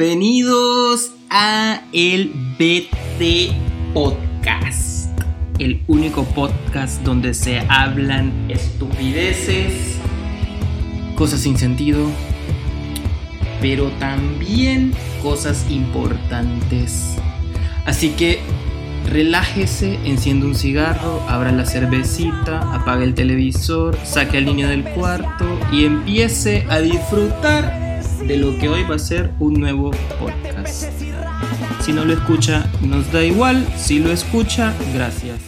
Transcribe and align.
Bienvenidos 0.00 1.12
a 1.28 1.82
el 1.92 2.32
BT 2.58 3.52
Podcast, 3.92 5.10
el 5.58 5.82
único 5.88 6.24
podcast 6.24 7.02
donde 7.02 7.34
se 7.34 7.58
hablan 7.68 8.32
estupideces, 8.50 9.98
cosas 11.16 11.40
sin 11.40 11.58
sentido, 11.58 12.06
pero 13.60 13.90
también 13.98 14.94
cosas 15.22 15.66
importantes. 15.68 17.16
Así 17.84 18.08
que 18.12 18.38
relájese, 19.06 19.98
enciende 20.06 20.46
un 20.46 20.54
cigarro, 20.54 21.22
abra 21.28 21.52
la 21.52 21.66
cervecita, 21.66 22.74
apague 22.74 23.04
el 23.04 23.12
televisor, 23.12 23.98
saque 24.02 24.38
al 24.38 24.46
niño 24.46 24.66
del 24.66 24.82
cuarto 24.82 25.44
y 25.70 25.84
empiece 25.84 26.64
a 26.70 26.78
disfrutar 26.80 27.89
de 28.26 28.36
lo 28.36 28.58
que 28.58 28.68
hoy 28.68 28.82
va 28.84 28.96
a 28.96 28.98
ser 28.98 29.30
un 29.38 29.54
nuevo 29.54 29.90
podcast. 30.18 30.92
Si 31.80 31.92
no 31.92 32.04
lo 32.04 32.12
escucha, 32.12 32.70
nos 32.82 33.10
da 33.12 33.24
igual. 33.24 33.66
Si 33.76 33.98
lo 33.98 34.10
escucha, 34.10 34.74
gracias. 34.94 35.40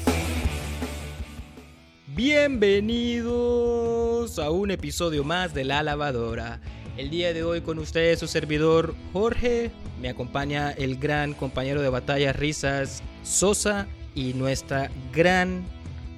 Bienvenidos 2.09 4.39
a 4.39 4.51
un 4.51 4.71
episodio 4.71 5.25
más 5.25 5.55
de 5.55 5.65
La 5.65 5.83
Lavadora. 5.83 6.61
El 6.97 7.11
día 7.11 7.33
de 7.33 7.43
hoy 7.43 7.61
con 7.61 7.79
ustedes 7.79 8.19
su 8.19 8.27
servidor 8.27 8.95
Jorge. 9.13 9.71
Me 10.01 10.09
acompaña 10.09 10.71
el 10.71 10.97
gran 10.97 11.35
compañero 11.35 11.83
de 11.83 11.91
batalla 11.91 12.33
Risas 12.33 13.03
Sosa 13.23 13.87
y 14.15 14.35
nuestra 14.35 14.91
gran 15.13 15.65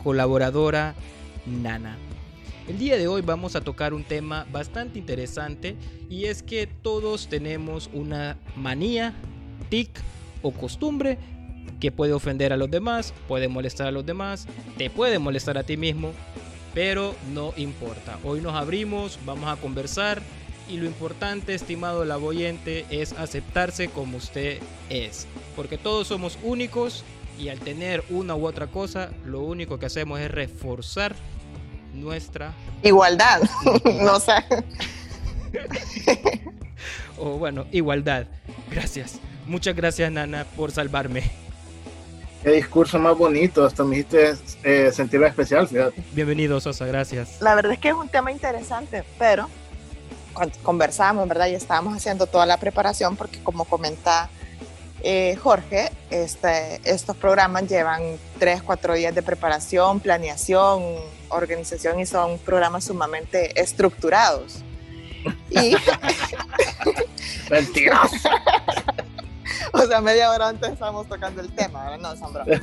colaboradora 0.02 0.94
Nana. 1.46 1.96
El 2.66 2.78
día 2.78 2.96
de 2.96 3.08
hoy 3.08 3.20
vamos 3.20 3.56
a 3.56 3.60
tocar 3.60 3.92
un 3.92 4.04
tema 4.04 4.46
bastante 4.50 4.98
interesante 4.98 5.76
y 6.08 6.24
es 6.24 6.42
que 6.42 6.66
todos 6.66 7.28
tenemos 7.28 7.90
una 7.92 8.38
manía, 8.56 9.12
tic 9.68 9.90
o 10.40 10.50
costumbre 10.50 11.18
que 11.78 11.92
puede 11.92 12.14
ofender 12.14 12.54
a 12.54 12.56
los 12.56 12.70
demás, 12.70 13.12
puede 13.28 13.48
molestar 13.48 13.88
a 13.88 13.90
los 13.90 14.06
demás, 14.06 14.46
te 14.78 14.88
puede 14.88 15.18
molestar 15.18 15.58
a 15.58 15.64
ti 15.64 15.76
mismo, 15.76 16.12
pero 16.72 17.14
no 17.34 17.52
importa. 17.58 18.18
Hoy 18.24 18.40
nos 18.40 18.54
abrimos, 18.54 19.18
vamos 19.26 19.50
a 19.50 19.60
conversar 19.60 20.22
y 20.66 20.78
lo 20.78 20.86
importante, 20.86 21.52
estimado 21.52 22.06
laboyente, 22.06 22.86
es 22.88 23.12
aceptarse 23.12 23.88
como 23.88 24.16
usted 24.16 24.58
es, 24.88 25.26
porque 25.54 25.76
todos 25.76 26.08
somos 26.08 26.38
únicos 26.42 27.04
y 27.38 27.48
al 27.48 27.60
tener 27.60 28.02
una 28.08 28.34
u 28.34 28.46
otra 28.46 28.68
cosa, 28.68 29.10
lo 29.26 29.40
único 29.40 29.78
que 29.78 29.84
hacemos 29.84 30.18
es 30.20 30.30
reforzar 30.30 31.14
nuestra 31.94 32.52
igualdad, 32.82 33.42
no 34.02 34.20
sé. 34.20 34.34
o 37.18 37.38
bueno, 37.38 37.66
igualdad. 37.70 38.26
Gracias. 38.70 39.20
Muchas 39.46 39.76
gracias, 39.76 40.10
Nana, 40.10 40.46
por 40.56 40.72
salvarme. 40.72 41.30
Qué 42.42 42.50
discurso 42.50 42.98
más 42.98 43.16
bonito, 43.16 43.64
hasta 43.64 43.84
me 43.84 43.96
hiciste 43.96 44.34
eh, 44.64 44.92
sentirme 44.92 45.26
especial, 45.26 45.66
fíjate. 45.66 46.02
Bienvenido, 46.12 46.60
Sosa, 46.60 46.84
gracias. 46.84 47.40
La 47.40 47.54
verdad 47.54 47.72
es 47.72 47.78
que 47.78 47.88
es 47.88 47.94
un 47.94 48.08
tema 48.08 48.30
interesante, 48.30 49.02
pero 49.18 49.48
cuando 50.34 50.54
conversamos, 50.62 51.26
¿verdad? 51.26 51.46
Y 51.46 51.54
estábamos 51.54 51.96
haciendo 51.96 52.26
toda 52.26 52.44
la 52.44 52.58
preparación 52.58 53.16
porque 53.16 53.42
como 53.42 53.64
comenta 53.64 54.28
eh, 55.02 55.36
Jorge, 55.42 55.90
este, 56.10 56.80
estos 56.84 57.16
programas 57.16 57.68
llevan 57.68 58.02
tres, 58.38 58.62
cuatro 58.62 58.94
días 58.94 59.14
de 59.14 59.22
preparación, 59.22 60.00
planeación, 60.00 60.82
organización 61.34 62.00
y 62.00 62.06
son 62.06 62.38
programas 62.38 62.84
sumamente 62.84 63.60
estructurados. 63.60 64.62
Y... 65.50 65.76
o 69.72 69.82
sea, 69.86 70.00
media 70.00 70.30
hora 70.30 70.48
antes 70.48 70.70
estábamos 70.70 71.08
tocando 71.08 71.40
el 71.40 71.54
tema, 71.54 71.84
¿verdad? 71.84 71.98
No, 71.98 72.16
son 72.16 72.32
bromas. 72.32 72.60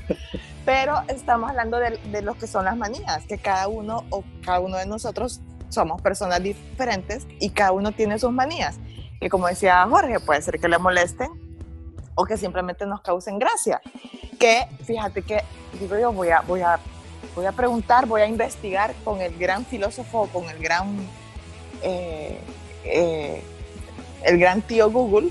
Pero 0.65 1.01
estamos 1.07 1.49
hablando 1.49 1.77
de, 1.77 1.97
de 1.97 2.21
lo 2.21 2.35
que 2.35 2.47
son 2.47 2.65
las 2.65 2.77
manías, 2.77 3.25
que 3.27 3.37
cada 3.37 3.67
uno 3.67 4.05
o 4.09 4.23
cada 4.43 4.59
uno 4.59 4.77
de 4.77 4.85
nosotros 4.85 5.41
somos 5.69 6.01
personas 6.01 6.43
diferentes 6.43 7.25
y 7.39 7.49
cada 7.49 7.71
uno 7.71 7.91
tiene 7.91 8.19
sus 8.19 8.31
manías. 8.31 8.77
Que 9.19 9.29
como 9.29 9.47
decía 9.47 9.85
Jorge, 9.89 10.19
puede 10.19 10.41
ser 10.41 10.59
que 10.59 10.67
le 10.67 10.77
molesten 10.77 11.29
o 12.15 12.25
que 12.25 12.37
simplemente 12.37 12.85
nos 12.85 13.01
causen 13.01 13.39
gracia. 13.39 13.81
Que 14.39 14.67
fíjate 14.85 15.21
que, 15.21 15.43
digo 15.79 15.97
yo, 15.97 16.11
voy 16.11 16.29
a, 16.29 16.41
voy 16.41 16.61
a, 16.61 16.79
voy 17.35 17.45
a 17.45 17.51
preguntar, 17.51 18.05
voy 18.05 18.21
a 18.21 18.27
investigar 18.27 18.93
con 19.03 19.21
el 19.21 19.37
gran 19.37 19.65
filósofo, 19.65 20.27
con 20.27 20.49
el 20.49 20.59
gran, 20.59 20.95
eh, 21.81 22.39
eh, 22.83 23.41
el 24.23 24.37
gran 24.39 24.61
tío 24.61 24.89
Google, 24.91 25.29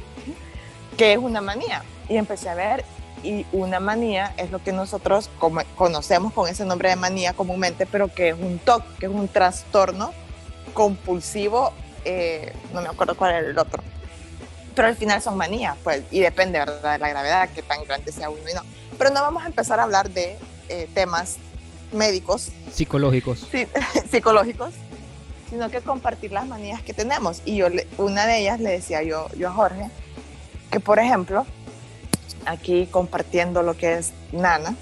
qué 0.96 1.12
es 1.12 1.18
una 1.18 1.40
manía. 1.40 1.82
Y 2.08 2.16
empecé 2.16 2.48
a 2.48 2.54
ver, 2.54 2.84
y 3.22 3.46
una 3.52 3.80
manía 3.80 4.34
es 4.36 4.50
lo 4.50 4.62
que 4.62 4.72
nosotros 4.72 5.30
conocemos 5.76 6.32
con 6.32 6.48
ese 6.48 6.64
nombre 6.64 6.88
de 6.88 6.96
manía 6.96 7.32
comúnmente, 7.32 7.86
pero 7.86 8.12
que 8.12 8.30
es 8.30 8.34
un 8.34 8.58
TOC, 8.58 8.82
que 8.98 9.06
es 9.06 9.12
un 9.12 9.28
trastorno 9.28 10.12
compulsivo, 10.72 11.72
eh, 12.04 12.52
no 12.72 12.80
me 12.80 12.88
acuerdo 12.88 13.16
cuál 13.16 13.32
era 13.32 13.48
el 13.48 13.58
otro 13.58 13.82
pero 14.74 14.88
al 14.88 14.96
final 14.96 15.20
son 15.20 15.36
manías, 15.36 15.76
pues, 15.82 16.02
y 16.10 16.20
depende, 16.20 16.58
¿verdad?, 16.58 16.92
de 16.92 16.98
la 16.98 17.08
gravedad, 17.10 17.50
que 17.50 17.62
tan 17.62 17.84
grande 17.84 18.12
sea 18.12 18.30
uno 18.30 18.48
y 18.50 18.54
no. 18.54 18.62
Pero 18.96 19.10
no 19.10 19.20
vamos 19.20 19.42
a 19.42 19.46
empezar 19.46 19.80
a 19.80 19.82
hablar 19.82 20.08
de 20.08 20.38
eh, 20.68 20.88
temas 20.94 21.36
médicos. 21.92 22.50
Psicológicos. 22.72 23.46
Sí, 23.50 23.66
psicológicos, 24.10 24.74
sino 25.48 25.70
que 25.70 25.80
compartir 25.80 26.32
las 26.32 26.46
manías 26.46 26.82
que 26.82 26.94
tenemos. 26.94 27.42
Y 27.44 27.56
yo, 27.56 27.66
una 27.98 28.26
de 28.26 28.40
ellas 28.40 28.60
le 28.60 28.70
decía 28.70 29.02
yo, 29.02 29.28
yo 29.36 29.48
a 29.48 29.52
Jorge, 29.52 29.90
que 30.70 30.80
por 30.80 30.98
ejemplo, 30.98 31.46
aquí 32.46 32.86
compartiendo 32.90 33.62
lo 33.62 33.76
que 33.76 33.94
es 33.94 34.12
Nana, 34.32 34.74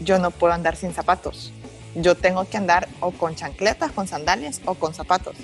yo 0.00 0.18
no 0.18 0.30
puedo 0.30 0.52
andar 0.52 0.76
sin 0.76 0.92
zapatos. 0.92 1.52
Yo 1.94 2.14
tengo 2.14 2.44
que 2.48 2.56
andar 2.56 2.88
o 3.00 3.10
con 3.10 3.34
chancletas, 3.34 3.92
con 3.92 4.08
sandalias 4.08 4.60
o 4.64 4.74
con 4.74 4.94
zapatos. 4.94 5.36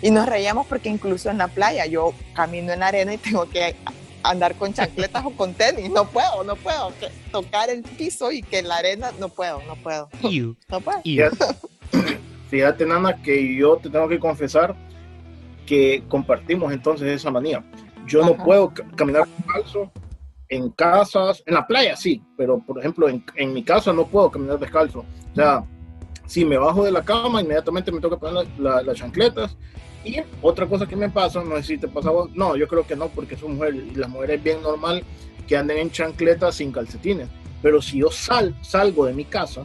Y 0.00 0.10
nos 0.10 0.26
reíamos 0.26 0.66
porque 0.66 0.88
incluso 0.88 1.30
en 1.30 1.38
la 1.38 1.48
playa 1.48 1.86
yo 1.86 2.12
camino 2.34 2.72
en 2.72 2.80
la 2.80 2.88
arena 2.88 3.14
y 3.14 3.18
tengo 3.18 3.48
que 3.48 3.76
andar 4.22 4.54
con 4.56 4.72
chancletas 4.72 5.24
o 5.24 5.30
con 5.30 5.54
tenis. 5.54 5.90
No 5.90 6.04
puedo, 6.06 6.44
no 6.44 6.56
puedo. 6.56 6.92
tocar 7.30 7.70
el 7.70 7.82
piso 7.82 8.30
y 8.32 8.42
que 8.42 8.62
la 8.62 8.76
arena, 8.76 9.10
no 9.18 9.28
puedo, 9.28 9.62
no 9.66 9.76
puedo. 9.76 10.08
No 10.68 10.80
puedo. 10.80 11.00
Fíjate, 12.50 12.84
Nana, 12.84 13.22
que 13.22 13.56
yo 13.56 13.76
te 13.78 13.88
tengo 13.88 14.08
que 14.08 14.18
confesar 14.18 14.76
que 15.66 16.04
compartimos 16.08 16.72
entonces 16.72 17.08
esa 17.08 17.30
manía. 17.30 17.64
Yo 18.06 18.24
no 18.24 18.36
puedo 18.36 18.72
caminar 18.96 19.26
descalzo 19.38 19.90
en 20.48 20.70
casas, 20.70 21.42
en 21.46 21.54
la 21.54 21.66
playa 21.66 21.96
sí, 21.96 22.22
pero 22.36 22.58
por 22.58 22.78
ejemplo 22.78 23.08
en, 23.08 23.24
en, 23.36 23.54
mi 23.54 23.62
casa 23.62 23.92
no 23.92 24.06
puedo 24.06 24.30
caminar 24.30 24.58
descalzo. 24.58 24.98
O 24.98 25.34
sea, 25.34 25.64
si 26.26 26.44
me 26.44 26.58
bajo 26.58 26.84
de 26.84 26.92
la 26.92 27.02
cama, 27.02 27.40
inmediatamente 27.40 27.90
me 27.90 28.00
toca 28.00 28.18
poner 28.18 28.46
las 28.58 28.98
chancletas 28.98 29.56
y 30.04 30.16
otra 30.40 30.66
cosa 30.66 30.86
que 30.86 30.96
me 30.96 31.08
pasa, 31.08 31.42
no 31.42 31.56
sé 31.56 31.62
si 31.62 31.78
te 31.78 31.88
pasa 31.88 32.10
no, 32.34 32.56
yo 32.56 32.66
creo 32.66 32.86
que 32.86 32.96
no, 32.96 33.08
porque 33.08 33.36
son 33.36 33.56
mujeres 33.56 33.82
y 33.92 33.94
las 33.96 34.08
mujeres 34.08 34.38
es 34.38 34.44
bien 34.44 34.62
normal 34.62 35.04
que 35.46 35.56
anden 35.56 35.78
en 35.78 35.90
chancletas 35.90 36.56
sin 36.56 36.72
calcetines. 36.72 37.28
Pero 37.62 37.80
si 37.80 37.98
yo 37.98 38.10
sal, 38.10 38.56
salgo 38.62 39.06
de 39.06 39.12
mi 39.12 39.24
casa 39.24 39.64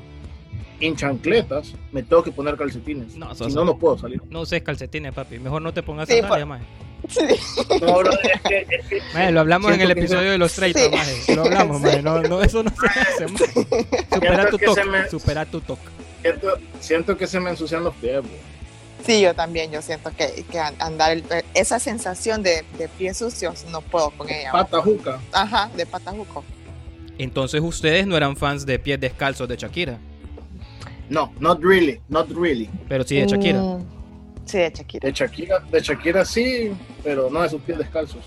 en 0.79 0.95
chancletas, 0.95 1.73
me 1.91 2.03
tengo 2.03 2.23
que 2.23 2.31
poner 2.31 2.55
calcetines. 2.55 3.15
No, 3.15 3.33
si 3.33 3.47
no, 3.47 3.65
no 3.65 3.77
puedo 3.77 3.97
salir. 3.97 4.21
No 4.29 4.41
uses 4.41 4.61
calcetines, 4.61 5.13
papi. 5.13 5.39
Mejor 5.39 5.61
no 5.61 5.73
te 5.73 5.81
pongas 5.81 6.07
sí, 6.07 6.19
sandalias, 6.19 6.47
más. 6.47 6.61
Sí. 7.09 7.21
No, 7.81 8.01
lo 9.31 9.39
hablamos 9.39 9.71
en 9.71 9.81
el 9.81 9.91
episodio 9.91 10.31
de 10.31 10.37
los 10.37 10.53
30, 10.53 11.03
sí. 11.03 11.35
Lo 11.35 11.43
hablamos, 11.43 11.81
maje. 11.81 12.01
No, 12.01 12.21
no, 12.21 12.41
eso 12.41 12.63
no 12.63 12.71
se 12.71 12.87
hace, 12.99 13.27
Supera 14.13 14.49
tu 14.49 14.57
toque. 14.57 14.83
Me... 14.83 15.09
Supera 15.09 15.45
tu 15.45 15.61
toque. 15.61 15.81
Siento, 16.21 16.57
siento, 16.79 17.17
que 17.17 17.27
se 17.27 17.39
me 17.39 17.51
ensucian 17.51 17.83
los 17.83 17.93
pies, 17.95 18.21
bro. 18.21 18.31
Sí, 19.07 19.21
yo 19.21 19.33
también, 19.33 19.71
yo 19.71 19.81
siento 19.81 20.11
que, 20.11 20.43
que 20.51 20.59
andar, 20.59 21.17
esa 21.53 21.79
sensación 21.79 22.43
de, 22.43 22.65
de, 22.77 22.89
pies 22.89 23.15
sucios 23.15 23.65
no 23.71 23.79
puedo 23.79 24.11
con 24.11 24.29
ella. 24.29 24.51
Patajuca. 24.51 25.21
Ajá, 25.31 25.71
de 25.77 25.85
patajuco. 25.85 26.43
Entonces 27.17 27.61
ustedes 27.61 28.05
no 28.05 28.17
eran 28.17 28.35
fans 28.35 28.65
de 28.65 28.77
pies 28.77 28.99
descalzos 28.99 29.47
de 29.47 29.55
Shakira. 29.55 29.97
No, 31.07 31.31
not 31.39 31.63
really, 31.63 32.01
not 32.09 32.29
really. 32.31 32.69
Pero 32.89 33.05
sí 33.05 33.15
de 33.15 33.27
Shakira. 33.27 33.61
Mm, 33.61 33.85
sí, 34.43 34.57
de 34.57 34.71
Shakira. 34.71 35.07
De 35.07 35.13
Shakira, 35.13 35.59
de 35.59 35.79
Shakira 35.79 36.25
sí, 36.25 36.73
pero 37.01 37.29
no 37.29 37.43
de 37.43 37.49
sus 37.49 37.61
pies 37.61 37.77
descalzos. 37.77 38.25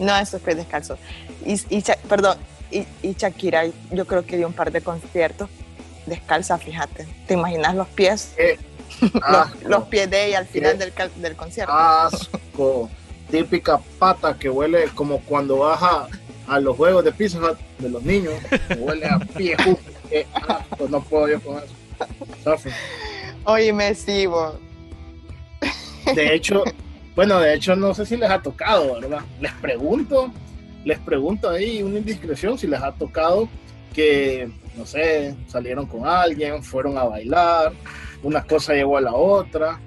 No 0.00 0.16
de 0.16 0.26
sus 0.26 0.40
pies 0.40 0.56
descalzos. 0.56 0.98
Y, 1.46 1.52
y 1.70 1.84
perdón, 2.08 2.36
y, 2.72 2.84
y 3.00 3.14
Shakira, 3.14 3.62
yo 3.92 4.06
creo 4.08 4.26
que 4.26 4.36
dio 4.36 4.48
un 4.48 4.54
par 4.54 4.72
de 4.72 4.80
conciertos 4.80 5.48
descalza, 6.06 6.58
fíjate. 6.58 7.06
¿Te 7.26 7.34
imaginas 7.34 7.74
los 7.74 7.88
pies? 7.88 8.34
Eh, 8.36 8.58
los, 9.66 9.84
pies 9.84 10.10
de 10.10 10.26
ella 10.26 10.38
al 10.38 10.46
final 10.46 10.78
del, 10.78 10.92
del 11.16 11.36
concierto. 11.36 11.72
Asco. 11.72 12.90
Típica 13.30 13.78
pata 13.98 14.36
que 14.38 14.50
huele 14.50 14.84
como 14.94 15.20
cuando 15.20 15.58
baja 15.58 16.06
a 16.46 16.60
los 16.60 16.76
juegos 16.76 17.04
de 17.04 17.12
Pizza 17.12 17.38
de 17.78 17.88
los 17.88 18.02
niños, 18.02 18.34
huele 18.78 19.06
a 19.06 19.18
pie 19.18 19.56
no 20.88 21.02
puedo 21.02 21.28
yo 21.28 21.40
con 21.40 21.58
eso. 21.58 22.68
Oye, 23.44 23.72
me 23.72 23.94
sigo. 23.94 24.58
De 26.14 26.34
hecho, 26.34 26.64
Bueno, 27.14 27.40
de 27.40 27.54
hecho, 27.54 27.76
no 27.76 27.94
sé 27.94 28.06
si 28.06 28.16
les 28.16 28.30
ha 28.30 28.40
tocado, 28.40 29.00
¿verdad? 29.00 29.20
Les 29.40 29.52
pregunto, 29.54 30.30
les 30.84 30.98
pregunto 30.98 31.50
ahí 31.50 31.82
una 31.82 31.98
indiscreción 31.98 32.58
si 32.58 32.66
les 32.66 32.80
ha 32.80 32.92
tocado 32.92 33.48
que, 33.94 34.50
no 34.76 34.86
sé, 34.86 35.34
salieron 35.46 35.86
con 35.86 36.06
alguien, 36.06 36.62
fueron 36.62 36.96
a 36.96 37.04
bailar, 37.04 37.72
una 38.22 38.44
cosa 38.44 38.74
llegó 38.74 38.96
a 38.96 39.00
la 39.00 39.14
otra 39.14 39.80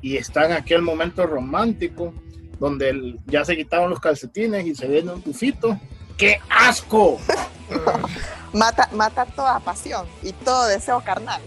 y 0.00 0.16
está 0.16 0.46
en 0.46 0.52
aquel 0.52 0.82
momento 0.82 1.26
romántico 1.26 2.12
donde 2.58 3.16
ya 3.26 3.44
se 3.44 3.56
quitaron 3.56 3.90
los 3.90 4.00
calcetines 4.00 4.66
y 4.66 4.74
se 4.74 4.86
viene 4.86 5.12
un 5.12 5.22
tufito. 5.22 5.78
¡Qué 6.16 6.38
asco! 6.48 7.18
mata, 8.52 8.88
mata 8.92 9.26
toda 9.26 9.58
pasión 9.60 10.06
y 10.22 10.32
todo 10.32 10.66
deseo 10.66 11.02
carnal. 11.04 11.42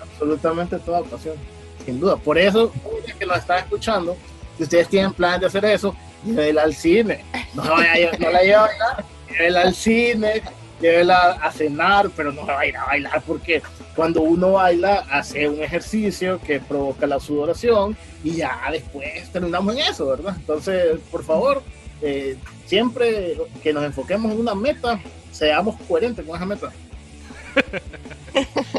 Absolutamente 0.00 0.78
toda 0.78 1.02
pasión, 1.02 1.36
sin 1.84 2.00
duda. 2.00 2.16
Por 2.16 2.38
eso, 2.38 2.72
que 3.18 3.26
nos 3.26 3.38
están 3.38 3.58
escuchando, 3.58 4.16
si 4.56 4.64
ustedes 4.64 4.88
tienen 4.88 5.12
planes 5.12 5.40
de 5.40 5.46
hacer 5.46 5.64
eso, 5.64 5.94
llévela 6.24 6.62
al 6.62 6.74
cine. 6.74 7.24
No, 7.54 7.62
vaya, 7.62 8.10
no 8.18 8.30
la 8.30 8.42
lleva 8.42 8.64
a 8.64 8.66
bailar, 8.66 9.04
llévela 9.30 9.60
al 9.62 9.74
cine, 9.74 10.42
llévela 10.80 11.30
a 11.40 11.52
cenar, 11.52 12.10
pero 12.16 12.32
no 12.32 12.44
va 12.44 12.60
a 12.60 12.66
ir 12.66 12.76
a 12.76 12.84
bailar 12.86 13.22
porque 13.26 13.62
cuando 13.98 14.20
uno 14.20 14.52
baila 14.52 15.04
hace 15.10 15.48
un 15.48 15.60
ejercicio 15.60 16.40
que 16.46 16.60
provoca 16.60 17.04
la 17.04 17.18
sudoración 17.18 17.96
y 18.22 18.36
ya 18.36 18.60
después 18.70 19.28
terminamos 19.32 19.74
en 19.74 19.80
eso, 19.80 20.06
¿verdad? 20.06 20.36
Entonces, 20.38 21.00
por 21.10 21.24
favor, 21.24 21.64
eh, 22.00 22.36
siempre 22.64 23.36
que 23.60 23.72
nos 23.72 23.82
enfoquemos 23.82 24.30
en 24.30 24.38
una 24.38 24.54
meta, 24.54 25.00
seamos 25.32 25.74
coherentes 25.88 26.24
con 26.24 26.36
esa 26.36 26.46
meta. 26.46 26.72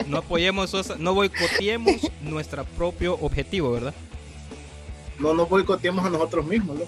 no 0.08 0.20
apoyemos, 0.20 0.74
no 0.98 1.14
boicoteemos 1.14 1.96
nuestro 2.22 2.64
propio 2.64 3.16
objetivo, 3.16 3.74
¿verdad? 3.74 3.94
No 5.20 5.34
nos 5.34 5.50
boicoteemos 5.50 6.06
a 6.06 6.10
nosotros 6.10 6.46
mismos, 6.46 6.78
¿no? 6.78 6.86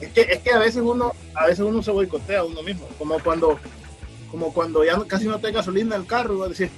Es 0.00 0.12
que, 0.12 0.20
es 0.20 0.38
que 0.42 0.52
a 0.52 0.58
veces 0.58 0.80
uno, 0.80 1.12
a 1.34 1.46
veces 1.46 1.64
uno 1.66 1.82
se 1.82 1.90
boicotea 1.90 2.38
a 2.38 2.44
uno 2.44 2.62
mismo, 2.62 2.86
como 2.96 3.18
cuando, 3.18 3.58
como 4.30 4.54
cuando 4.54 4.84
ya 4.84 4.96
casi 5.08 5.26
no 5.26 5.40
te 5.40 5.50
gasolina 5.50 5.96
en 5.96 6.02
el 6.02 6.06
carro 6.06 6.34
y 6.34 6.38
vas 6.38 6.46
a 6.46 6.50
decir, 6.50 6.70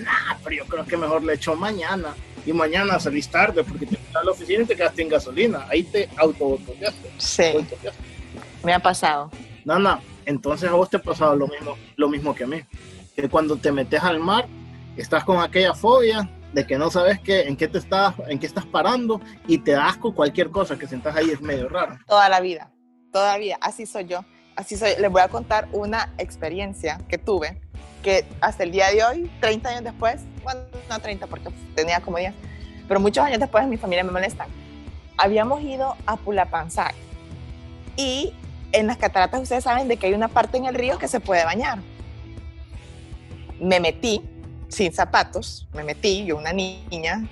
nah, 0.00 0.36
pero 0.42 0.56
yo 0.56 0.66
creo 0.66 0.84
que 0.84 0.96
mejor 0.96 1.22
le 1.22 1.34
echo 1.34 1.54
mañana. 1.54 2.14
Y 2.46 2.52
mañana 2.52 2.98
salís 2.98 3.28
tarde 3.28 3.62
porque 3.64 3.86
te 3.86 3.96
vas 3.96 4.16
a 4.16 4.24
la 4.24 4.30
oficina 4.30 4.62
y 4.62 4.66
te 4.66 4.76
quedaste 4.76 5.02
en 5.02 5.08
gasolina, 5.08 5.66
ahí 5.68 5.82
te 5.82 6.08
auto 6.16 6.58
Sí, 7.18 7.52
me 8.62 8.72
ha 8.72 8.78
pasado. 8.78 9.30
Nana, 9.64 10.00
entonces 10.24 10.70
a 10.70 10.72
vos 10.72 10.88
te 10.88 10.96
ha 10.96 11.02
pasado 11.02 11.36
lo 11.36 11.48
mismo, 11.48 11.76
lo 11.96 12.08
mismo 12.08 12.34
que 12.34 12.44
a 12.44 12.46
mí, 12.46 12.62
que 13.14 13.28
cuando 13.28 13.56
te 13.56 13.70
metes 13.72 14.02
al 14.02 14.20
mar, 14.20 14.46
estás 14.96 15.24
con 15.24 15.40
aquella 15.40 15.74
fobia 15.74 16.30
de 16.52 16.66
que 16.66 16.78
no 16.78 16.90
sabes 16.90 17.20
qué, 17.20 17.42
en 17.42 17.56
qué 17.56 17.68
te 17.68 17.78
estás, 17.78 18.14
en 18.28 18.38
qué 18.38 18.46
estás 18.46 18.66
parando 18.66 19.20
y 19.46 19.58
te 19.58 19.72
das 19.72 19.96
con 19.96 20.12
cualquier 20.12 20.50
cosa 20.50 20.78
que 20.78 20.86
sientas 20.86 21.14
ahí 21.16 21.30
es 21.30 21.40
medio 21.40 21.68
raro. 21.68 21.98
Toda 22.06 22.28
la 22.28 22.40
vida, 22.40 22.72
toda 23.12 23.32
la 23.32 23.38
vida, 23.38 23.58
así 23.60 23.86
soy 23.86 24.06
yo, 24.06 24.24
así 24.56 24.76
soy. 24.76 24.92
Les 24.98 25.10
voy 25.10 25.22
a 25.22 25.28
contar 25.28 25.68
una 25.72 26.12
experiencia 26.18 26.98
que 27.08 27.18
tuve 27.18 27.60
que 28.02 28.26
hasta 28.40 28.62
el 28.62 28.72
día 28.72 28.90
de 28.90 29.04
hoy, 29.04 29.30
30 29.40 29.68
años 29.68 29.84
después, 29.84 30.22
bueno, 30.42 30.60
no 30.88 30.98
30 30.98 31.26
porque 31.26 31.50
tenía 31.74 32.00
como 32.00 32.18
10, 32.18 32.34
pero 32.88 33.00
muchos 33.00 33.24
años 33.24 33.38
después 33.38 33.66
mi 33.66 33.76
familia 33.76 34.04
me 34.04 34.12
molesta. 34.12 34.46
Habíamos 35.16 35.62
ido 35.62 35.96
a 36.06 36.16
Pulapanzac 36.16 36.94
y 37.96 38.32
en 38.72 38.86
las 38.86 38.96
cataratas 38.96 39.42
ustedes 39.42 39.64
saben 39.64 39.88
de 39.88 39.96
que 39.96 40.06
hay 40.06 40.14
una 40.14 40.28
parte 40.28 40.56
en 40.56 40.66
el 40.66 40.74
río 40.74 40.98
que 40.98 41.08
se 41.08 41.20
puede 41.20 41.44
bañar. 41.44 41.78
Me 43.60 43.80
metí 43.80 44.22
sin 44.68 44.92
zapatos, 44.92 45.66
me 45.74 45.82
metí, 45.82 46.24
yo 46.24 46.36
una 46.36 46.52
niña, 46.52 47.26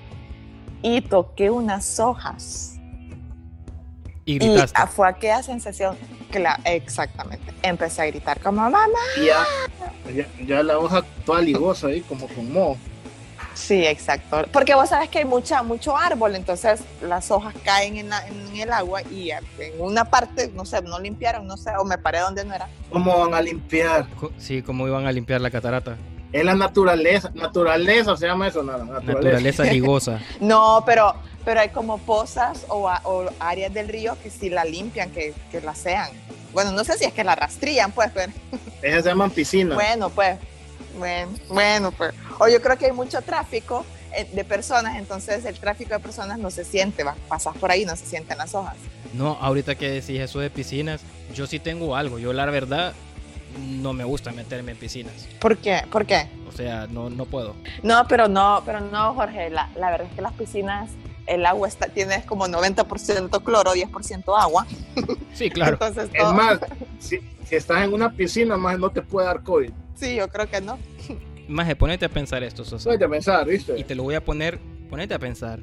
y 0.82 1.00
toqué 1.00 1.50
unas 1.50 1.98
hojas. 2.00 2.77
Y 4.28 4.38
gritaste. 4.38 4.78
Y 4.82 4.86
fue 4.88 5.08
aquella 5.08 5.42
sensación, 5.42 5.96
la, 6.34 6.60
exactamente. 6.66 7.54
Empecé 7.62 8.02
a 8.02 8.06
gritar 8.08 8.38
como 8.40 8.60
mamá. 8.60 8.78
Ya, 9.24 10.26
ya, 10.44 10.62
la 10.62 10.78
hoja 10.78 11.02
toda 11.24 11.40
ligosa 11.40 11.86
ahí, 11.86 12.02
como 12.02 12.28
con 12.28 12.52
moho. 12.52 12.76
Sí, 13.54 13.86
exacto. 13.86 14.44
Porque 14.52 14.74
vos 14.74 14.90
sabes 14.90 15.08
que 15.08 15.20
hay 15.20 15.24
mucha, 15.24 15.62
mucho 15.62 15.96
árbol, 15.96 16.36
entonces 16.36 16.80
las 17.00 17.30
hojas 17.30 17.54
caen 17.64 17.96
en, 17.96 18.10
en, 18.12 18.60
el 18.60 18.70
agua 18.70 19.00
y 19.10 19.30
en 19.30 19.44
una 19.78 20.04
parte, 20.04 20.52
no 20.54 20.66
sé, 20.66 20.82
no 20.82 20.98
limpiaron, 21.00 21.46
no 21.46 21.56
sé, 21.56 21.70
o 21.78 21.84
me 21.86 21.96
paré 21.96 22.18
donde 22.18 22.44
no 22.44 22.54
era. 22.54 22.68
¿Cómo 22.90 23.18
van 23.18 23.32
a 23.32 23.40
limpiar? 23.40 24.06
Sí, 24.36 24.60
¿cómo 24.60 24.86
iban 24.86 25.06
a 25.06 25.12
limpiar 25.12 25.40
la 25.40 25.50
catarata? 25.50 25.96
Es 26.32 26.44
la 26.44 26.54
naturaleza, 26.54 27.30
naturaleza 27.34 28.16
se 28.16 28.26
llama 28.26 28.48
eso, 28.48 28.62
nada. 28.62 28.84
Naturaleza, 28.84 29.12
naturaleza 29.12 29.64
ligosa. 29.72 30.20
no, 30.40 30.82
pero, 30.84 31.14
pero 31.44 31.60
hay 31.60 31.70
como 31.70 31.98
pozas 31.98 32.66
o, 32.68 32.90
áreas 33.40 33.72
del 33.72 33.88
río 33.88 34.16
que 34.22 34.30
sí 34.30 34.50
la 34.50 34.64
limpian, 34.64 35.10
que, 35.10 35.34
que 35.50 35.60
la 35.60 35.74
sean. 35.74 36.10
Bueno, 36.52 36.72
no 36.72 36.84
sé 36.84 36.98
si 36.98 37.04
es 37.04 37.12
que 37.12 37.24
la 37.24 37.34
rastrillan, 37.34 37.92
pues, 37.92 38.10
pero... 38.12 38.32
Esas 38.82 39.04
se 39.04 39.08
llaman 39.10 39.30
piscinas. 39.30 39.74
Bueno, 39.74 40.10
pues, 40.10 40.38
bueno, 40.98 41.32
bueno, 41.48 41.92
pues. 41.92 42.12
O 42.38 42.48
yo 42.48 42.60
creo 42.60 42.76
que 42.76 42.86
hay 42.86 42.92
mucho 42.92 43.20
tráfico 43.22 43.84
eh, 44.14 44.28
de 44.32 44.44
personas, 44.44 44.96
entonces 44.96 45.44
el 45.44 45.58
tráfico 45.58 45.94
de 45.94 46.00
personas 46.00 46.38
no 46.38 46.50
se 46.50 46.64
siente, 46.64 47.04
pasas 47.28 47.56
por 47.56 47.70
ahí, 47.70 47.84
no 47.84 47.96
se 47.96 48.06
sienten 48.06 48.38
las 48.38 48.54
hojas. 48.54 48.76
No, 49.12 49.38
ahorita 49.40 49.74
que 49.74 49.90
decís 49.90 50.20
eso 50.20 50.40
de 50.40 50.50
piscinas, 50.50 51.00
yo 51.34 51.46
sí 51.46 51.58
tengo 51.58 51.96
algo. 51.96 52.18
Yo 52.18 52.32
la 52.32 52.46
verdad 52.46 52.94
no 53.58 53.92
me 53.92 54.04
gusta 54.04 54.32
meterme 54.32 54.72
en 54.72 54.78
piscinas. 54.78 55.28
¿Por 55.40 55.56
qué? 55.58 55.82
¿Por 55.90 56.06
qué? 56.06 56.28
O 56.48 56.52
sea, 56.52 56.86
no, 56.86 57.10
no 57.10 57.26
puedo. 57.26 57.54
No, 57.82 58.06
pero 58.08 58.28
no, 58.28 58.62
pero 58.64 58.80
no, 58.80 59.14
Jorge. 59.14 59.50
La, 59.50 59.70
la 59.76 59.90
verdad 59.90 60.08
es 60.08 60.14
que 60.14 60.22
las 60.22 60.32
piscinas, 60.32 60.90
el 61.26 61.44
agua 61.46 61.68
está, 61.68 61.88
tiene 61.88 62.24
como 62.24 62.46
90% 62.46 63.42
cloro, 63.42 63.74
10% 63.74 64.40
agua. 64.40 64.66
Sí, 65.34 65.50
claro. 65.50 65.78
Entonces, 65.80 66.10
Es 66.12 66.32
más, 66.32 66.58
si, 66.98 67.20
si, 67.44 67.54
estás 67.54 67.84
en 67.84 67.92
una 67.92 68.10
piscina, 68.10 68.56
más 68.56 68.76
no 68.76 68.90
te 68.90 69.02
puede 69.02 69.28
dar 69.28 69.44
COVID. 69.44 69.70
Sí, 69.94 70.16
yo 70.16 70.26
creo 70.28 70.50
que 70.50 70.60
no. 70.60 70.78
Maje, 71.48 71.76
ponete 71.76 72.06
a 72.06 72.08
pensar 72.08 72.42
esto, 72.42 72.64
Sosa. 72.64 72.84
Ponete 72.84 73.04
a 73.04 73.08
pensar, 73.08 73.46
¿viste? 73.46 73.78
Y 73.78 73.84
te 73.84 73.94
lo 73.94 74.02
voy 74.02 74.16
a 74.16 74.24
poner, 74.24 74.58
ponete 74.90 75.14
a 75.14 75.18
pensar. 75.20 75.60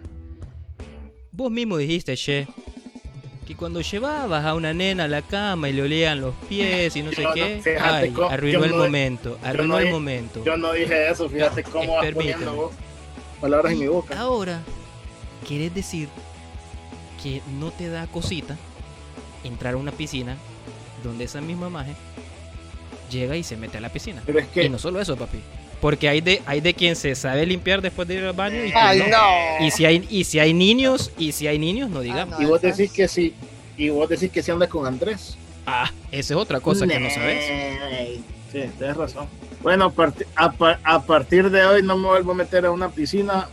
Vos 1.31 1.51
mismo 1.51 1.75
dijiste, 1.75 2.15
Che, 2.15 2.47
que 3.45 3.55
cuando 3.55 3.81
llevabas 3.81 4.43
a 4.43 4.55
una 4.55 4.73
nena 4.73 5.03
a 5.03 5.07
la 5.07 5.21
cama 5.21 5.69
y 5.69 5.73
le 5.73 5.83
olían 5.83 6.19
los 6.19 6.33
pies 6.49 6.95
y 6.95 7.03
no 7.03 7.11
sé 7.11 7.25
qué, 7.33 7.77
ay, 7.79 8.13
arruinó 8.29 8.63
el 8.63 8.73
momento, 8.73 9.37
arruinó 9.43 9.79
el 9.79 9.91
momento. 9.91 10.43
Yo 10.43 10.57
no 10.57 10.73
dije 10.73 11.09
eso, 11.09 11.29
fíjate 11.29 11.63
cómo 11.63 11.95
vas 11.95 12.11
poniendo 12.11 12.53
vos 12.53 12.73
palabras 13.39 13.73
en 13.73 13.79
mi 13.79 13.87
boca. 13.87 14.19
Ahora, 14.19 14.61
¿quieres 15.47 15.73
decir 15.75 16.09
que 17.21 17.41
no 17.59 17.71
te 17.71 17.87
da 17.87 18.07
cosita 18.07 18.57
entrar 19.43 19.75
a 19.75 19.77
una 19.77 19.91
piscina 19.91 20.37
donde 21.03 21.25
esa 21.25 21.39
misma 21.39 21.69
maje 21.69 21.93
llega 23.11 23.37
y 23.37 23.43
se 23.43 23.57
mete 23.57 23.77
a 23.77 23.81
la 23.81 23.89
piscina? 23.89 24.23
Pero 24.25 24.39
es 24.39 24.47
que... 24.47 24.63
Y 24.63 24.69
no 24.69 24.79
solo 24.79 24.99
eso, 24.99 25.15
papi. 25.15 25.37
Porque 25.85 26.09
hay 26.09 26.19
de, 26.19 26.41
hay 26.47 26.61
de 26.61 26.73
quien 26.73 26.95
se 26.95 27.13
sabe 27.13 27.45
limpiar 27.45 27.79
después 27.79 28.07
de 28.07 28.15
ir 28.15 28.23
al 28.23 28.33
baño 28.33 28.55
y, 28.65 28.71
Ay, 28.73 28.97
no. 28.97 29.07
no. 29.07 29.63
y 29.63 29.69
si 29.69 29.85
hay 29.85 30.03
y 30.09 30.23
si 30.23 30.39
hay 30.39 30.51
niños 30.51 31.11
y 31.15 31.31
si 31.31 31.45
hay 31.45 31.59
niños 31.59 31.91
no 31.91 32.01
digamos. 32.01 32.33
Ah, 32.33 32.37
no. 32.39 32.43
y 32.43 32.49
vos 32.49 32.59
decís 32.59 32.91
que 32.91 33.07
sí, 33.07 33.35
y 33.77 33.89
vos 33.89 34.09
decís 34.09 34.31
que 34.31 34.41
si 34.41 34.49
andas 34.49 34.67
con 34.67 34.87
Andrés. 34.87 35.37
Ah, 35.67 35.91
esa 36.11 36.33
es 36.33 36.39
otra 36.39 36.59
cosa 36.59 36.87
que 36.87 36.99
no 36.99 37.07
sabes. 37.11 38.19
Sí, 38.51 38.63
tienes 38.79 38.97
razón. 38.97 39.27
Bueno, 39.61 39.93
a, 40.35 40.43
a, 40.43 40.79
a, 40.83 41.03
partir 41.03 41.51
de 41.51 41.63
hoy 41.63 41.83
no 41.83 41.95
me 41.99 42.07
vuelvo 42.07 42.31
a 42.31 42.35
meter 42.35 42.65
a 42.65 42.71
una 42.71 42.89
piscina 42.89 43.47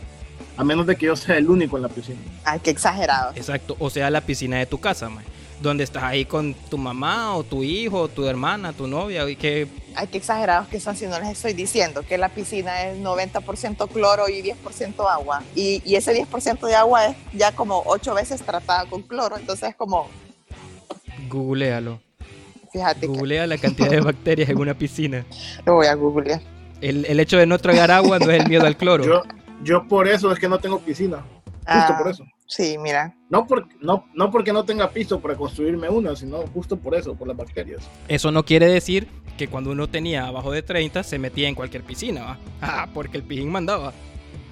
a 0.57 0.63
menos 0.63 0.87
de 0.87 0.95
que 0.95 1.05
yo 1.05 1.15
sea 1.15 1.37
el 1.37 1.47
único 1.47 1.77
en 1.77 1.83
la 1.83 1.89
piscina. 1.89 2.17
Ay, 2.45 2.59
qué 2.63 2.71
exagerado. 2.71 3.33
Exacto, 3.35 3.75
o 3.77 3.91
sea, 3.91 4.09
la 4.09 4.21
piscina 4.21 4.57
de 4.57 4.65
tu 4.65 4.79
casa, 4.79 5.07
man 5.07 5.23
donde 5.63 5.83
estás 5.83 6.03
ahí 6.03 6.25
con 6.25 6.53
tu 6.53 6.77
mamá 6.77 7.35
o 7.35 7.43
tu 7.43 7.63
hijo, 7.63 8.01
o 8.01 8.07
tu 8.09 8.27
hermana, 8.27 8.73
tu 8.73 8.85
novia 8.85 9.27
y 9.29 9.35
que... 9.35 9.67
Ay, 9.95 10.07
qué 10.07 10.17
exagerados 10.17 10.67
que 10.67 10.79
son 10.79 10.95
si 10.95 11.05
no 11.07 11.19
les 11.19 11.29
estoy 11.29 11.53
diciendo 11.53 12.03
que 12.03 12.17
la 12.17 12.29
piscina 12.29 12.83
es 12.83 12.99
90% 12.99 13.87
cloro 13.89 14.29
y 14.29 14.41
10% 14.41 15.09
agua. 15.09 15.43
Y, 15.55 15.81
y 15.85 15.95
ese 15.95 16.13
10% 16.13 16.65
de 16.67 16.75
agua 16.75 17.07
es 17.07 17.17
ya 17.33 17.51
como 17.51 17.83
8 17.85 18.13
veces 18.13 18.41
tratada 18.41 18.85
con 18.89 19.01
cloro, 19.03 19.37
entonces 19.37 19.69
es 19.69 19.75
como... 19.75 20.09
Googlealo. 21.29 21.99
Fíjate. 22.73 23.05
Googlea 23.05 23.43
que... 23.43 23.47
la 23.47 23.57
cantidad 23.57 23.89
de 23.89 24.01
bacterias 24.01 24.49
en 24.49 24.57
una 24.57 24.73
piscina. 24.73 25.25
Lo 25.65 25.75
voy 25.75 25.87
a 25.87 25.93
googlear. 25.93 26.41
El, 26.81 27.05
el, 27.05 27.19
hecho 27.19 27.37
de 27.37 27.45
no 27.45 27.59
tragar 27.59 27.91
agua 27.91 28.19
no 28.19 28.29
es 28.31 28.41
el 28.41 28.49
miedo 28.49 28.65
al 28.65 28.75
cloro. 28.75 29.05
Yo, 29.05 29.23
yo 29.63 29.87
por 29.87 30.07
eso 30.07 30.31
es 30.31 30.39
que 30.39 30.49
no 30.49 30.59
tengo 30.59 30.79
piscina. 30.79 31.23
Justo 31.43 31.63
Ah, 31.65 31.97
por 31.97 32.09
eso. 32.09 32.25
Sí, 32.47 32.77
mira. 32.77 33.15
No, 33.29 33.47
por, 33.47 33.67
no, 33.81 34.05
no 34.13 34.31
porque 34.31 34.53
no 34.53 34.63
tenga 34.65 34.91
piso 34.91 35.19
para 35.19 35.35
construirme 35.35 35.89
una, 35.89 36.15
sino 36.15 36.39
justo 36.47 36.77
por 36.77 36.95
eso, 36.95 37.15
por 37.15 37.27
las 37.27 37.37
bacterias. 37.37 37.81
Eso 38.07 38.31
no 38.31 38.43
quiere 38.43 38.67
decir 38.67 39.07
que 39.37 39.47
cuando 39.47 39.71
uno 39.71 39.87
tenía 39.89 40.27
abajo 40.27 40.51
de 40.51 40.61
30 40.61 41.03
se 41.03 41.17
metía 41.17 41.47
en 41.47 41.55
cualquier 41.55 41.83
piscina, 41.83 42.23
¿va? 42.23 42.37
Ah, 42.61 42.87
porque 42.93 43.17
el 43.17 43.23
pijín 43.23 43.51
mandaba. 43.51 43.93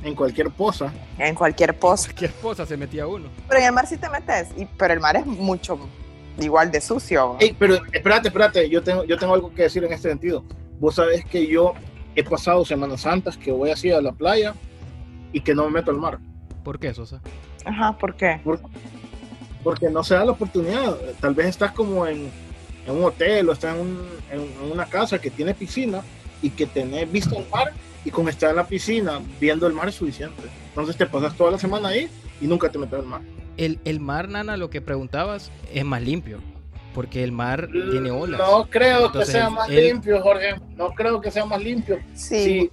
En 0.03 0.15
cualquier 0.15 0.49
poza. 0.49 0.91
En 1.19 1.35
cualquier 1.35 1.77
poza. 1.77 2.05
Cualquier 2.11 2.31
poza 2.31 2.65
se 2.65 2.75
metía 2.75 3.05
uno. 3.05 3.29
Pero 3.47 3.59
en 3.59 3.67
el 3.67 3.71
mar 3.73 3.85
sí 3.85 3.97
te 3.97 4.09
metes, 4.09 4.49
y, 4.57 4.65
pero 4.65 4.93
el 4.93 4.99
mar 4.99 5.15
es 5.15 5.25
mucho 5.25 5.77
igual 6.39 6.71
de 6.71 6.81
sucio. 6.81 7.37
Ey, 7.39 7.55
pero 7.57 7.75
espérate, 7.91 8.29
espérate, 8.29 8.69
yo 8.69 8.81
tengo, 8.81 9.03
yo 9.03 9.17
tengo 9.17 9.33
algo 9.33 9.53
que 9.53 9.63
decir 9.63 9.83
en 9.83 9.93
este 9.93 10.09
sentido. 10.09 10.43
Vos 10.79 10.95
sabés 10.95 11.23
que 11.25 11.45
yo 11.45 11.73
he 12.15 12.23
pasado 12.23 12.65
Semanas 12.65 13.01
Santas 13.01 13.37
que 13.37 13.51
voy 13.51 13.69
así 13.69 13.91
a 13.91 14.01
la 14.01 14.11
playa 14.11 14.55
y 15.31 15.41
que 15.41 15.53
no 15.53 15.65
me 15.65 15.71
meto 15.71 15.91
al 15.91 15.97
mar. 15.97 16.19
¿Por 16.63 16.79
qué, 16.79 16.93
Sosa? 16.93 17.21
Ajá, 17.65 17.97
¿por 17.97 18.15
qué? 18.15 18.39
Por, 18.43 18.59
porque 19.63 19.89
no 19.89 20.03
se 20.03 20.15
da 20.15 20.25
la 20.25 20.31
oportunidad. 20.31 20.95
Tal 21.19 21.33
vez 21.35 21.47
estás 21.47 21.71
como 21.71 22.05
en, 22.07 22.29
en 22.87 22.95
un 22.95 23.03
hotel 23.03 23.47
o 23.49 23.53
estás 23.53 23.75
en, 23.75 23.81
un- 23.81 24.07
en 24.31 24.71
una 24.71 24.85
casa 24.85 25.19
que 25.19 25.29
tiene 25.29 25.53
piscina 25.53 26.01
y 26.41 26.49
que 26.49 26.65
tenés 26.65 27.11
vista 27.11 27.37
al 27.37 27.47
mar 27.49 27.73
y 28.03 28.09
con 28.09 28.27
estar 28.27 28.49
en 28.49 28.55
la 28.55 28.65
piscina 28.65 29.19
viendo 29.39 29.67
el 29.67 29.73
mar 29.73 29.87
es 29.89 29.95
suficiente. 29.95 30.41
Entonces 30.69 30.95
te 30.97 31.05
pasas 31.05 31.35
toda 31.37 31.51
la 31.51 31.59
semana 31.59 31.89
ahí 31.89 32.09
y 32.39 32.47
nunca 32.47 32.69
te 32.69 32.79
metes 32.79 32.99
al 32.99 33.05
mar. 33.05 33.21
El, 33.57 33.79
el 33.85 33.99
mar, 33.99 34.27
Nana, 34.29 34.57
lo 34.57 34.69
que 34.69 34.81
preguntabas, 34.81 35.51
es 35.73 35.85
más 35.85 36.01
limpio. 36.01 36.39
Porque 36.95 37.23
el 37.23 37.31
mar 37.31 37.69
tiene 37.91 38.11
olas. 38.11 38.39
No 38.39 38.67
creo 38.69 39.05
Entonces, 39.05 39.27
que 39.33 39.39
sea 39.39 39.49
más 39.49 39.69
él- 39.69 39.85
limpio, 39.87 40.21
Jorge. 40.21 40.55
No 40.75 40.89
creo 40.89 41.21
que 41.21 41.31
sea 41.31 41.45
más 41.45 41.61
limpio. 41.61 41.99
Sí. 42.15 42.43
Sí, 42.43 42.69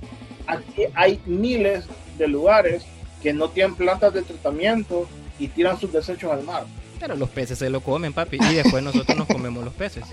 aquí 0.46 0.82
hay 0.94 1.20
miles 1.26 1.84
de 2.16 2.26
lugares 2.26 2.84
que 3.22 3.32
no 3.32 3.48
tienen 3.50 3.74
plantas 3.74 4.12
de 4.14 4.22
tratamiento 4.22 5.06
y 5.38 5.48
tiran 5.48 5.78
sus 5.78 5.92
desechos 5.92 6.30
al 6.32 6.42
mar. 6.44 6.64
Pero 7.00 7.14
los 7.14 7.28
peces 7.28 7.58
se 7.58 7.70
lo 7.70 7.80
comen, 7.80 8.12
papi. 8.12 8.38
Y 8.40 8.54
después 8.54 8.82
nosotros 8.82 9.16
nos 9.16 9.28
comemos 9.28 9.64
los 9.64 9.72
peces. 9.74 10.04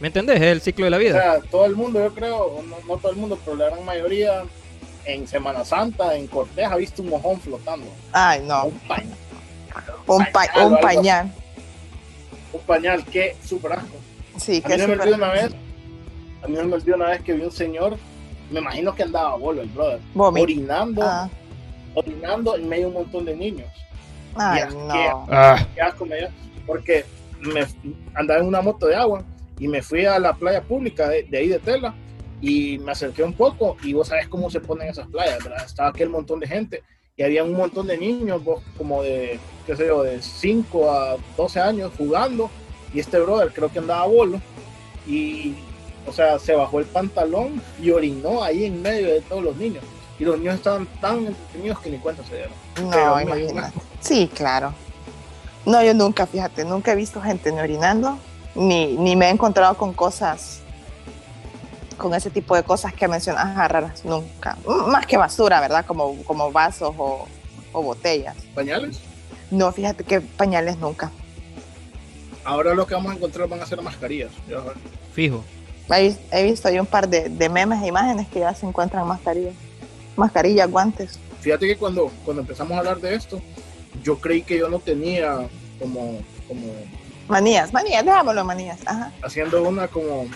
¿Me 0.00 0.06
entendés? 0.08 0.36
Es 0.36 0.42
el 0.42 0.60
ciclo 0.62 0.84
de 0.86 0.90
la 0.90 0.96
O 0.96 1.00
vida. 1.00 1.12
sea, 1.20 1.40
todo 1.50 1.66
el 1.66 1.76
mundo, 1.76 2.00
yo 2.00 2.14
creo, 2.14 2.38
o 2.38 2.62
no, 2.62 2.76
no 2.88 2.96
todo 2.96 3.12
el 3.12 3.18
mundo, 3.18 3.38
pero 3.44 3.56
la 3.56 3.66
gran 3.66 3.84
mayoría 3.84 4.44
en 5.04 5.26
Semana 5.28 5.64
Santa, 5.66 6.16
en 6.16 6.26
Cortés, 6.26 6.66
ha 6.66 6.76
visto 6.76 7.02
un 7.02 7.10
mojón 7.10 7.38
flotando. 7.40 7.86
Ay, 8.12 8.42
no. 8.46 8.64
Un 8.66 8.78
pañal, 8.80 9.16
Un, 10.06 10.18
pa- 10.24 10.32
pañal 10.32 10.64
o 10.64 10.68
un 10.68 10.80
pañal. 10.80 11.32
un 12.54 12.60
pañal, 12.62 13.04
qué 13.04 13.36
súper 13.46 13.72
asco. 13.74 13.96
Sí, 14.38 14.62
A 14.64 14.68
mí 14.68 14.76
no 14.78 14.88
me 14.88 14.94
olvidó 14.94 15.16
una 15.16 15.30
vez, 15.32 15.50
a 16.42 16.48
mí 16.48 16.54
no 16.56 16.64
me 16.64 16.74
olvidó 16.74 16.96
una 16.96 17.08
vez 17.10 17.20
que 17.22 17.34
vi 17.34 17.42
un 17.42 17.52
señor, 17.52 17.98
me 18.50 18.60
imagino 18.60 18.94
que 18.94 19.02
andaba 19.02 19.32
a 19.32 19.36
bolo 19.36 19.60
el 19.60 19.68
brother, 19.68 20.00
Vomit. 20.14 20.42
orinando, 20.44 21.02
Ah, 21.02 21.28
orinando 21.94 22.56
en 22.56 22.68
medio 22.68 22.82
de 22.82 22.96
un 22.96 23.02
montón 23.02 23.24
de 23.24 23.36
niños. 23.36 23.68
Ay, 24.34 24.60
Ya, 24.60 24.70
no. 24.70 25.26
Ah, 25.30 25.66
qué 25.74 25.80
asco 25.80 26.06
me 26.06 26.16
dio, 26.18 26.28
porque 26.66 27.04
me 27.40 27.66
andaba 28.14 28.40
en 28.40 28.46
una 28.46 28.60
moto 28.60 28.86
de 28.86 28.96
agua 28.96 29.24
y 29.58 29.68
me 29.68 29.82
fui 29.82 30.04
a 30.04 30.18
la 30.18 30.32
playa 30.34 30.62
pública 30.62 31.08
de, 31.08 31.24
de 31.24 31.38
ahí 31.38 31.48
de 31.48 31.58
Tela 31.58 31.94
y 32.40 32.78
me 32.78 32.92
acerqué 32.92 33.22
un 33.22 33.34
poco 33.34 33.76
y 33.82 33.92
vos 33.92 34.08
sabes 34.08 34.28
cómo 34.28 34.50
se 34.50 34.60
ponen 34.60 34.88
esas 34.88 35.06
playas, 35.08 35.42
¿verdad? 35.44 35.64
Estaba 35.64 35.90
aquel 35.90 36.08
montón 36.08 36.40
de 36.40 36.46
gente 36.46 36.82
y 37.16 37.22
había 37.22 37.44
un 37.44 37.52
montón 37.52 37.86
de 37.86 37.98
niños, 37.98 38.42
vos, 38.42 38.62
como 38.78 39.02
de, 39.02 39.38
qué 39.66 39.76
sé 39.76 39.86
yo, 39.86 40.02
de 40.02 40.22
5 40.22 40.90
a 40.90 41.16
12 41.36 41.60
años 41.60 41.92
jugando 41.98 42.50
y 42.94 43.00
este 43.00 43.20
brother 43.20 43.52
creo 43.52 43.70
que 43.70 43.78
andaba 43.78 44.02
a 44.02 44.06
bolo 44.06 44.40
y, 45.06 45.54
o 46.06 46.12
sea, 46.12 46.38
se 46.38 46.54
bajó 46.54 46.78
el 46.80 46.86
pantalón 46.86 47.60
y 47.80 47.90
orinó 47.90 48.42
ahí 48.42 48.64
en 48.64 48.80
medio 48.80 49.08
de 49.08 49.20
todos 49.20 49.42
los 49.42 49.56
niños. 49.56 49.84
Y 50.20 50.24
los 50.24 50.38
niños 50.38 50.56
estaban 50.56 50.86
tan 51.00 51.26
entretenidos 51.26 51.80
que 51.80 51.90
ni 51.90 51.96
cuenta 51.96 52.22
se 52.24 52.36
dieron. 52.36 52.52
No, 52.90 53.18
imagínate. 53.18 53.72
Sí, 54.00 54.30
claro. 54.32 54.74
No, 55.64 55.82
yo 55.82 55.94
nunca, 55.94 56.26
fíjate, 56.26 56.64
nunca 56.66 56.92
he 56.92 56.94
visto 56.94 57.22
gente 57.22 57.50
ni 57.50 57.58
orinando, 57.58 58.18
ni, 58.54 58.98
ni 58.98 59.16
me 59.16 59.28
he 59.28 59.30
encontrado 59.30 59.78
con 59.78 59.94
cosas, 59.94 60.60
con 61.96 62.14
ese 62.14 62.28
tipo 62.28 62.54
de 62.54 62.62
cosas 62.62 62.92
que 62.92 63.08
mencionas 63.08 63.56
ah, 63.56 63.66
raras, 63.66 64.04
nunca. 64.04 64.58
Más 64.88 65.06
que 65.06 65.16
basura, 65.16 65.58
¿verdad? 65.58 65.86
Como, 65.86 66.22
como 66.24 66.52
vasos 66.52 66.94
o, 66.98 67.26
o 67.72 67.82
botellas. 67.82 68.36
¿Pañales? 68.54 69.00
No, 69.50 69.72
fíjate 69.72 70.04
que 70.04 70.20
pañales 70.20 70.76
nunca. 70.76 71.10
Ahora 72.44 72.74
lo 72.74 72.86
que 72.86 72.94
vamos 72.94 73.12
a 73.12 73.14
encontrar 73.16 73.48
van 73.48 73.62
a 73.62 73.66
ser 73.66 73.80
mascarillas. 73.80 74.32
Fijo. 75.14 75.42
He, 75.88 76.14
he 76.30 76.44
visto 76.44 76.68
ahí 76.68 76.78
un 76.78 76.86
par 76.86 77.08
de, 77.08 77.30
de 77.30 77.48
memes 77.48 77.82
e 77.82 77.86
imágenes 77.86 78.28
que 78.28 78.40
ya 78.40 78.54
se 78.54 78.66
encuentran 78.66 79.06
mascarillas. 79.06 79.54
Mascarillas, 80.16 80.70
guantes. 80.70 81.18
Fíjate 81.40 81.66
que 81.66 81.76
cuando, 81.76 82.10
cuando 82.24 82.42
empezamos 82.42 82.72
a 82.72 82.78
hablar 82.78 83.00
de 83.00 83.14
esto, 83.14 83.40
yo 84.02 84.18
creí 84.18 84.42
que 84.42 84.58
yo 84.58 84.68
no 84.68 84.78
tenía 84.78 85.48
como, 85.78 86.20
como 86.46 86.62
Manías, 87.30 87.72
manías, 87.72 88.04
déjamelo 88.04 88.44
manías. 88.44 88.80
Ajá. 88.86 89.12
haciendo 89.22 89.62
una 89.62 89.86
como, 89.86 90.26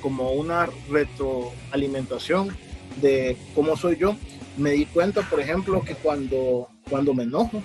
como 0.00 0.30
una 0.30 0.68
retroalimentación 0.88 2.56
de 3.02 3.36
cómo 3.54 3.76
soy 3.76 3.96
yo. 3.96 4.14
Me 4.56 4.70
di 4.70 4.86
cuenta, 4.86 5.22
por 5.22 5.40
ejemplo, 5.40 5.82
que 5.82 5.96
cuando, 5.96 6.68
cuando 6.88 7.12
me 7.14 7.24
enojo, 7.24 7.60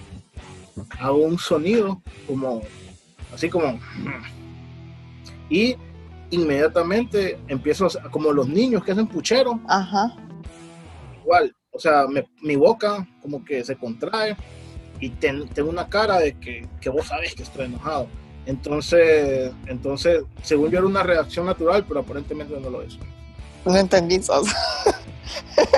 hago 0.99 1.17
un 1.17 1.37
sonido 1.37 2.01
como, 2.25 2.61
así 3.35 3.49
como, 3.49 3.79
y 5.49 5.75
inmediatamente 6.31 7.37
empiezo 7.47 7.85
a, 7.85 8.09
como 8.09 8.31
los 8.31 8.47
niños 8.47 8.83
que 8.83 8.93
hacen 8.93 9.05
puchero, 9.05 9.59
Ajá. 9.67 10.15
Igual, 11.29 11.55
o 11.71 11.79
sea, 11.79 12.07
me- 12.07 12.27
mi 12.41 12.55
boca 12.55 13.07
como 13.21 13.45
que 13.45 13.63
se 13.63 13.75
contrae 13.75 14.35
y 14.99 15.09
ten- 15.11 15.47
tengo 15.49 15.69
una 15.69 15.87
cara 15.87 16.17
de 16.19 16.33
que, 16.39 16.67
que 16.81 16.89
vos 16.89 17.05
sabes 17.07 17.35
que 17.35 17.43
estoy 17.43 17.65
enojado. 17.65 18.07
Entonces, 18.47 19.51
entonces, 19.67 20.23
según 20.41 20.71
yo 20.71 20.79
era 20.79 20.87
una 20.87 21.03
reacción 21.03 21.45
natural, 21.45 21.85
pero 21.87 21.99
aparentemente 21.99 22.59
no 22.59 22.69
lo 22.71 22.81
es. 22.81 22.97
No 23.63 23.77
entendí, 23.77 24.19
Sos. 24.23 24.47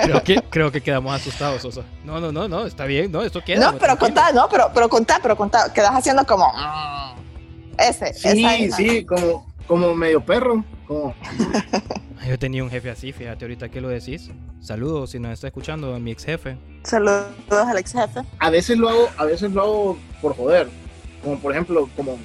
Creo 0.06 0.24
que, 0.24 0.42
creo 0.50 0.72
que 0.72 0.80
quedamos 0.80 1.14
asustados, 1.14 1.62
Sosa. 1.64 1.82
No, 2.06 2.22
no, 2.22 2.32
no, 2.32 2.48
no, 2.48 2.66
está 2.66 2.86
bien, 2.86 3.12
no, 3.12 3.22
esto 3.24 3.42
queda. 3.44 3.72
No, 3.74 3.78
pero 3.78 3.98
contá, 3.98 4.32
no, 4.32 4.48
pero, 4.50 4.72
pero 4.74 4.88
contá, 4.88 5.20
pero 5.22 5.36
contá. 5.36 5.74
Quedas 5.74 5.92
haciendo 5.92 6.26
como. 6.26 6.48
"Mm". 6.48 7.78
Ese, 7.78 8.14
Sí, 8.14 8.46
esa 8.46 8.78
sí, 8.78 9.04
como, 9.06 9.46
como 9.68 9.94
medio 9.96 10.24
perro, 10.24 10.64
como, 10.88 11.14
Yo 12.28 12.38
tenía 12.40 12.64
un 12.64 12.70
jefe 12.70 12.90
así, 12.90 13.12
fíjate 13.12 13.46
ahorita 13.46 13.70
que 13.70 13.82
lo 13.82 13.90
decís. 13.90 14.30
Saludos 14.60 15.12
si 15.12 15.20
nos 15.20 15.32
está 15.34 15.48
escuchando 15.48 15.98
mi 16.00 16.12
ex 16.12 16.26
jefe. 16.26 16.58
Saludos 16.84 17.26
al 17.52 17.78
ex 17.78 17.94
jefe. 17.94 18.22
a 18.40 18.50
veces 18.50 18.78
lo 18.78 18.90
hago, 18.90 19.10
a 19.18 19.26
veces 19.26 19.52
lo 19.52 19.62
hago 19.62 19.98
por 20.22 20.36
joder, 20.36 20.68
como 21.24 21.40
por 21.40 21.52
ejemplo, 21.52 21.90
como, 21.96 22.18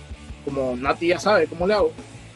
como 0.44 0.76
Nati 0.76 1.08
ya 1.08 1.18
sabe 1.18 1.46
cómo 1.46 1.66
le 1.66 1.74
hago, 1.74 1.92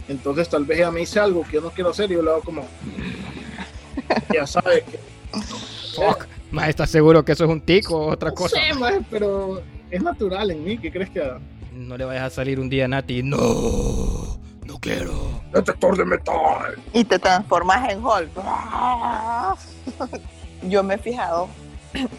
entonces 0.08 0.48
tal 0.48 0.64
vez 0.64 0.78
ella 0.78 0.90
me 0.90 1.00
dice 1.00 1.20
algo 1.20 1.42
que 1.44 1.54
yo 1.54 1.60
no 1.60 1.70
quiero 1.70 1.90
hacer 1.90 2.10
y 2.10 2.14
yo 2.14 2.22
le 2.22 2.30
hago 2.30 2.40
como, 2.42 2.62
ya 4.34 4.46
sabe 4.46 4.82
que 4.82 4.98
Fuck. 5.94 6.26
Más, 6.50 6.68
¿estás 6.68 6.90
seguro 6.90 7.24
que 7.24 7.32
eso 7.32 7.44
es 7.44 7.50
un 7.50 7.60
tico 7.60 7.96
o 7.96 8.10
otra 8.12 8.30
no 8.30 8.34
cosa? 8.34 8.56
sé, 8.56 8.74
maje, 8.74 9.00
pero 9.10 9.62
es 9.90 10.02
natural 10.02 10.50
en 10.50 10.64
mí, 10.64 10.78
¿qué 10.78 10.90
crees 10.90 11.10
que 11.10 11.20
haga? 11.20 11.40
No 11.72 11.96
le 11.96 12.04
vayas 12.04 12.24
a 12.24 12.30
salir 12.30 12.58
un 12.58 12.68
día, 12.68 12.88
Nati. 12.88 13.22
No, 13.22 14.38
no 14.70 14.78
quiero. 14.78 15.40
Detector 15.52 15.96
de 15.96 16.04
metal. 16.04 16.80
Y 16.92 17.04
te 17.04 17.18
transformas 17.18 17.90
en 17.90 18.04
Hulk. 18.04 18.30
Yo 20.68 20.82
me 20.82 20.94
he 20.94 20.98
fijado 20.98 21.48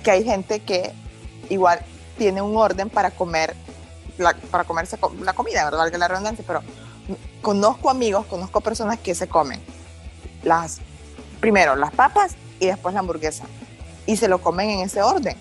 que 0.04 0.12
hay 0.12 0.24
gente 0.24 0.60
que 0.60 0.92
igual 1.50 1.80
tiene 2.18 2.42
un 2.42 2.56
orden 2.58 2.90
para 2.90 3.12
comer, 3.12 3.56
la- 4.18 4.36
para 4.52 4.64
comerse 4.66 4.98
co- 4.98 5.14
la 5.22 5.34
comida, 5.34 5.64
¿verdad? 5.64 5.80
Valga 5.80 5.98
la 5.98 6.08
redundancia, 6.10 6.44
pero 6.46 6.62
conozco 7.42 7.90
amigos, 7.90 8.26
conozco 8.26 8.62
personas 8.62 9.00
que 9.00 9.16
se 9.16 9.28
comen 9.28 9.62
las, 10.44 10.80
primero 11.40 11.76
las 11.76 11.92
papas 11.92 12.36
y 12.60 12.66
después 12.68 12.94
la 12.94 13.00
hamburguesa. 13.00 13.46
Y 14.06 14.18
se 14.18 14.28
lo 14.28 14.42
comen 14.42 14.70
en 14.72 14.80
ese 14.82 15.02
orden. 15.02 15.38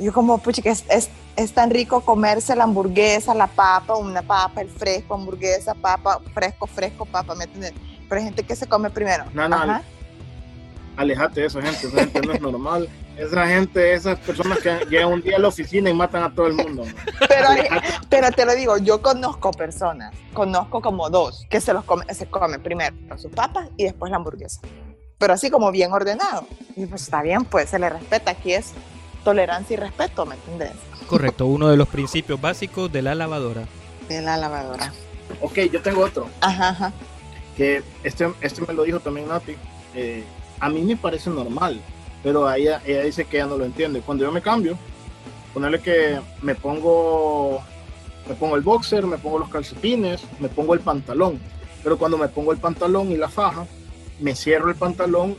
Yo 0.00 0.12
como, 0.12 0.38
pucha, 0.38 0.62
que 0.62 0.70
es, 0.70 0.84
es, 0.88 1.08
es 1.36 1.52
tan 1.52 1.70
rico 1.70 2.00
comerse 2.02 2.54
la 2.54 2.64
hamburguesa, 2.64 3.34
la 3.34 3.46
papa, 3.46 3.96
una 3.96 4.22
papa, 4.22 4.60
el 4.60 4.68
fresco, 4.68 5.14
hamburguesa, 5.14 5.74
papa, 5.74 6.20
fresco, 6.32 6.66
fresco, 6.66 7.04
papa, 7.04 7.34
¿me 7.34 7.44
entiendes? 7.44 7.72
Pero 8.08 8.20
hay 8.20 8.24
gente 8.26 8.42
que 8.42 8.56
se 8.56 8.66
come 8.66 8.90
primero. 8.90 9.24
No, 9.32 9.48
no, 9.48 9.56
Ajá. 9.56 9.82
Alejate 10.96 11.40
de 11.40 11.46
esa 11.48 11.60
gente, 11.60 11.88
esa 11.88 11.98
gente 11.98 12.20
no 12.20 12.32
es 12.34 12.40
normal. 12.40 12.88
Esa 13.16 13.46
gente, 13.46 13.94
esas 13.94 14.18
personas 14.18 14.58
que 14.58 14.70
llegan 14.88 15.12
un 15.12 15.22
día 15.22 15.36
a 15.36 15.38
la 15.40 15.48
oficina 15.48 15.88
y 15.90 15.94
matan 15.94 16.22
a 16.22 16.34
todo 16.34 16.46
el 16.46 16.54
mundo. 16.54 16.84
Pero, 17.28 17.48
pero 18.08 18.30
te 18.32 18.44
lo 18.44 18.54
digo, 18.54 18.78
yo 18.78 19.02
conozco 19.02 19.52
personas, 19.52 20.14
conozco 20.32 20.80
como 20.80 21.10
dos, 21.10 21.46
que 21.48 21.60
se 21.60 21.72
los 21.72 21.84
come, 21.84 22.04
se 22.12 22.26
comen 22.26 22.62
primero 22.62 22.94
sus 23.16 23.30
papas 23.32 23.68
y 23.76 23.84
después 23.84 24.10
la 24.10 24.16
hamburguesa. 24.16 24.60
Pero 25.18 25.32
así 25.32 25.50
como 25.50 25.70
bien 25.70 25.92
ordenado. 25.92 26.46
Y 26.76 26.86
pues 26.86 27.02
está 27.02 27.22
bien, 27.22 27.44
pues 27.44 27.70
se 27.70 27.78
le 27.78 27.88
respeta. 27.88 28.32
Aquí 28.32 28.52
es 28.52 28.72
tolerancia 29.24 29.74
y 29.74 29.76
respeto, 29.76 30.26
¿me 30.26 30.34
entiendes? 30.34 30.72
Correcto, 31.06 31.46
uno 31.46 31.68
de 31.68 31.76
los 31.76 31.88
principios 31.88 32.40
básicos 32.40 32.90
de 32.90 33.02
la 33.02 33.14
lavadora. 33.14 33.66
De 34.08 34.20
la 34.20 34.36
lavadora. 34.36 34.92
Ok, 35.40 35.58
yo 35.72 35.80
tengo 35.82 36.02
otro. 36.02 36.28
Ajá, 36.40 36.70
ajá. 36.70 36.92
que 37.56 37.82
este, 38.02 38.32
este 38.40 38.62
me 38.66 38.74
lo 38.74 38.82
dijo 38.82 39.00
también 39.00 39.28
Nati, 39.28 39.54
eh, 39.94 40.24
a 40.60 40.68
mí 40.68 40.82
me 40.82 40.96
parece 40.96 41.30
normal, 41.30 41.80
pero 42.22 42.50
ella, 42.52 42.82
ella 42.84 43.02
dice 43.02 43.24
que 43.24 43.36
ella 43.36 43.46
no 43.46 43.56
lo 43.56 43.64
entiende. 43.64 44.00
Cuando 44.00 44.24
yo 44.24 44.32
me 44.32 44.42
cambio, 44.42 44.76
ponerle 45.52 45.80
que 45.80 46.20
me 46.42 46.54
pongo, 46.54 47.62
me 48.28 48.34
pongo 48.34 48.56
el 48.56 48.62
boxer, 48.62 49.06
me 49.06 49.18
pongo 49.18 49.38
los 49.38 49.48
calcetines, 49.48 50.22
me 50.40 50.48
pongo 50.48 50.74
el 50.74 50.80
pantalón, 50.80 51.38
pero 51.82 51.96
cuando 51.98 52.18
me 52.18 52.28
pongo 52.28 52.52
el 52.52 52.58
pantalón 52.58 53.12
y 53.12 53.16
la 53.16 53.28
faja, 53.28 53.66
me 54.20 54.34
cierro 54.34 54.68
el 54.68 54.76
pantalón 54.76 55.36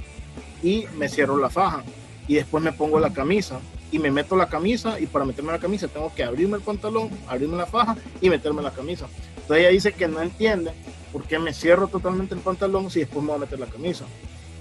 y 0.64 0.86
me 0.98 1.10
cierro 1.10 1.38
la 1.38 1.50
faja, 1.50 1.84
y 2.28 2.36
después 2.36 2.64
me 2.64 2.72
pongo 2.72 3.00
la 3.00 3.12
camisa. 3.12 3.60
Y 3.92 4.00
me 4.00 4.12
meto 4.12 4.36
la 4.36 4.48
camisa 4.48 5.00
y 5.00 5.06
para 5.06 5.26
meterme 5.26 5.52
la 5.52 5.60
camisa 5.60 5.88
tengo 5.88 6.14
que 6.14 6.24
abrirme 6.24 6.58
el 6.58 6.64
pantalón, 6.64 7.10
abrirme 7.28 7.58
la 7.58 7.66
faja 7.66 7.96
y 8.20 8.30
meterme 8.30 8.62
la 8.62 8.72
camisa. 8.72 9.08
Entonces 9.36 9.58
ella 9.58 9.70
dice 9.70 9.94
que 9.94 10.08
no 10.08 10.22
entiende 10.22 10.72
por 11.14 11.24
qué 11.24 11.40
me 11.40 11.54
cierro 11.54 11.88
totalmente 11.88 12.36
el 12.36 12.42
pantalón 12.42 12.90
si 12.90 13.00
después 13.00 13.22
me 13.24 13.30
voy 13.30 13.38
a 13.38 13.40
meter 13.40 13.60
la 13.60 13.68
camisa. 13.68 14.06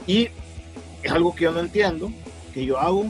Y 0.07 0.28
es 1.02 1.11
algo 1.11 1.35
que 1.35 1.45
yo 1.45 1.52
no 1.52 1.61
entiendo, 1.61 2.12
que 2.52 2.64
yo 2.64 2.78
hago, 2.78 3.07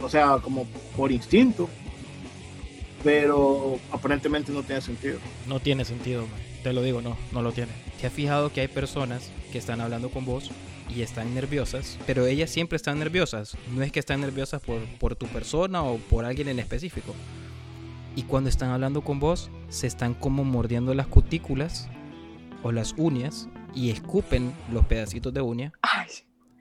o 0.00 0.08
sea, 0.08 0.38
como 0.38 0.66
por 0.96 1.10
instinto. 1.10 1.68
pero 3.02 3.78
aparentemente 3.92 4.52
no 4.52 4.62
tiene 4.62 4.80
sentido. 4.80 5.18
No 5.46 5.60
tiene 5.60 5.84
sentido, 5.84 6.22
man. 6.22 6.40
te 6.62 6.72
lo 6.72 6.82
digo, 6.82 7.00
no, 7.00 7.16
no 7.32 7.42
lo 7.42 7.52
tiene. 7.52 7.72
¿Te 8.00 8.06
has 8.06 8.12
fijado 8.12 8.52
que 8.52 8.60
hay 8.60 8.68
personas 8.68 9.30
que 9.50 9.58
están 9.58 9.80
hablando 9.80 10.10
con 10.10 10.24
vos 10.24 10.50
y 10.88 11.02
están 11.02 11.34
nerviosas, 11.34 11.98
pero 12.06 12.26
ellas 12.26 12.50
siempre 12.50 12.76
están 12.76 12.98
nerviosas? 12.98 13.56
No 13.74 13.82
es 13.82 13.92
que 13.92 14.00
están 14.00 14.20
nerviosas 14.20 14.60
por, 14.62 14.80
por 14.98 15.16
tu 15.16 15.26
persona 15.26 15.82
o 15.82 15.98
por 15.98 16.24
alguien 16.24 16.48
en 16.48 16.58
específico. 16.58 17.14
Y 18.16 18.22
cuando 18.24 18.48
están 18.50 18.70
hablando 18.70 19.02
con 19.02 19.20
vos, 19.20 19.50
se 19.68 19.86
están 19.86 20.14
como 20.14 20.44
mordiendo 20.44 20.94
las 20.94 21.06
cutículas 21.06 21.88
o 22.62 22.72
las 22.72 22.94
uñas 22.96 23.48
y 23.74 23.90
escupen 23.90 24.52
los 24.72 24.86
pedacitos 24.86 25.32
de 25.32 25.40
uña 25.40 25.72
Ay, 25.82 26.08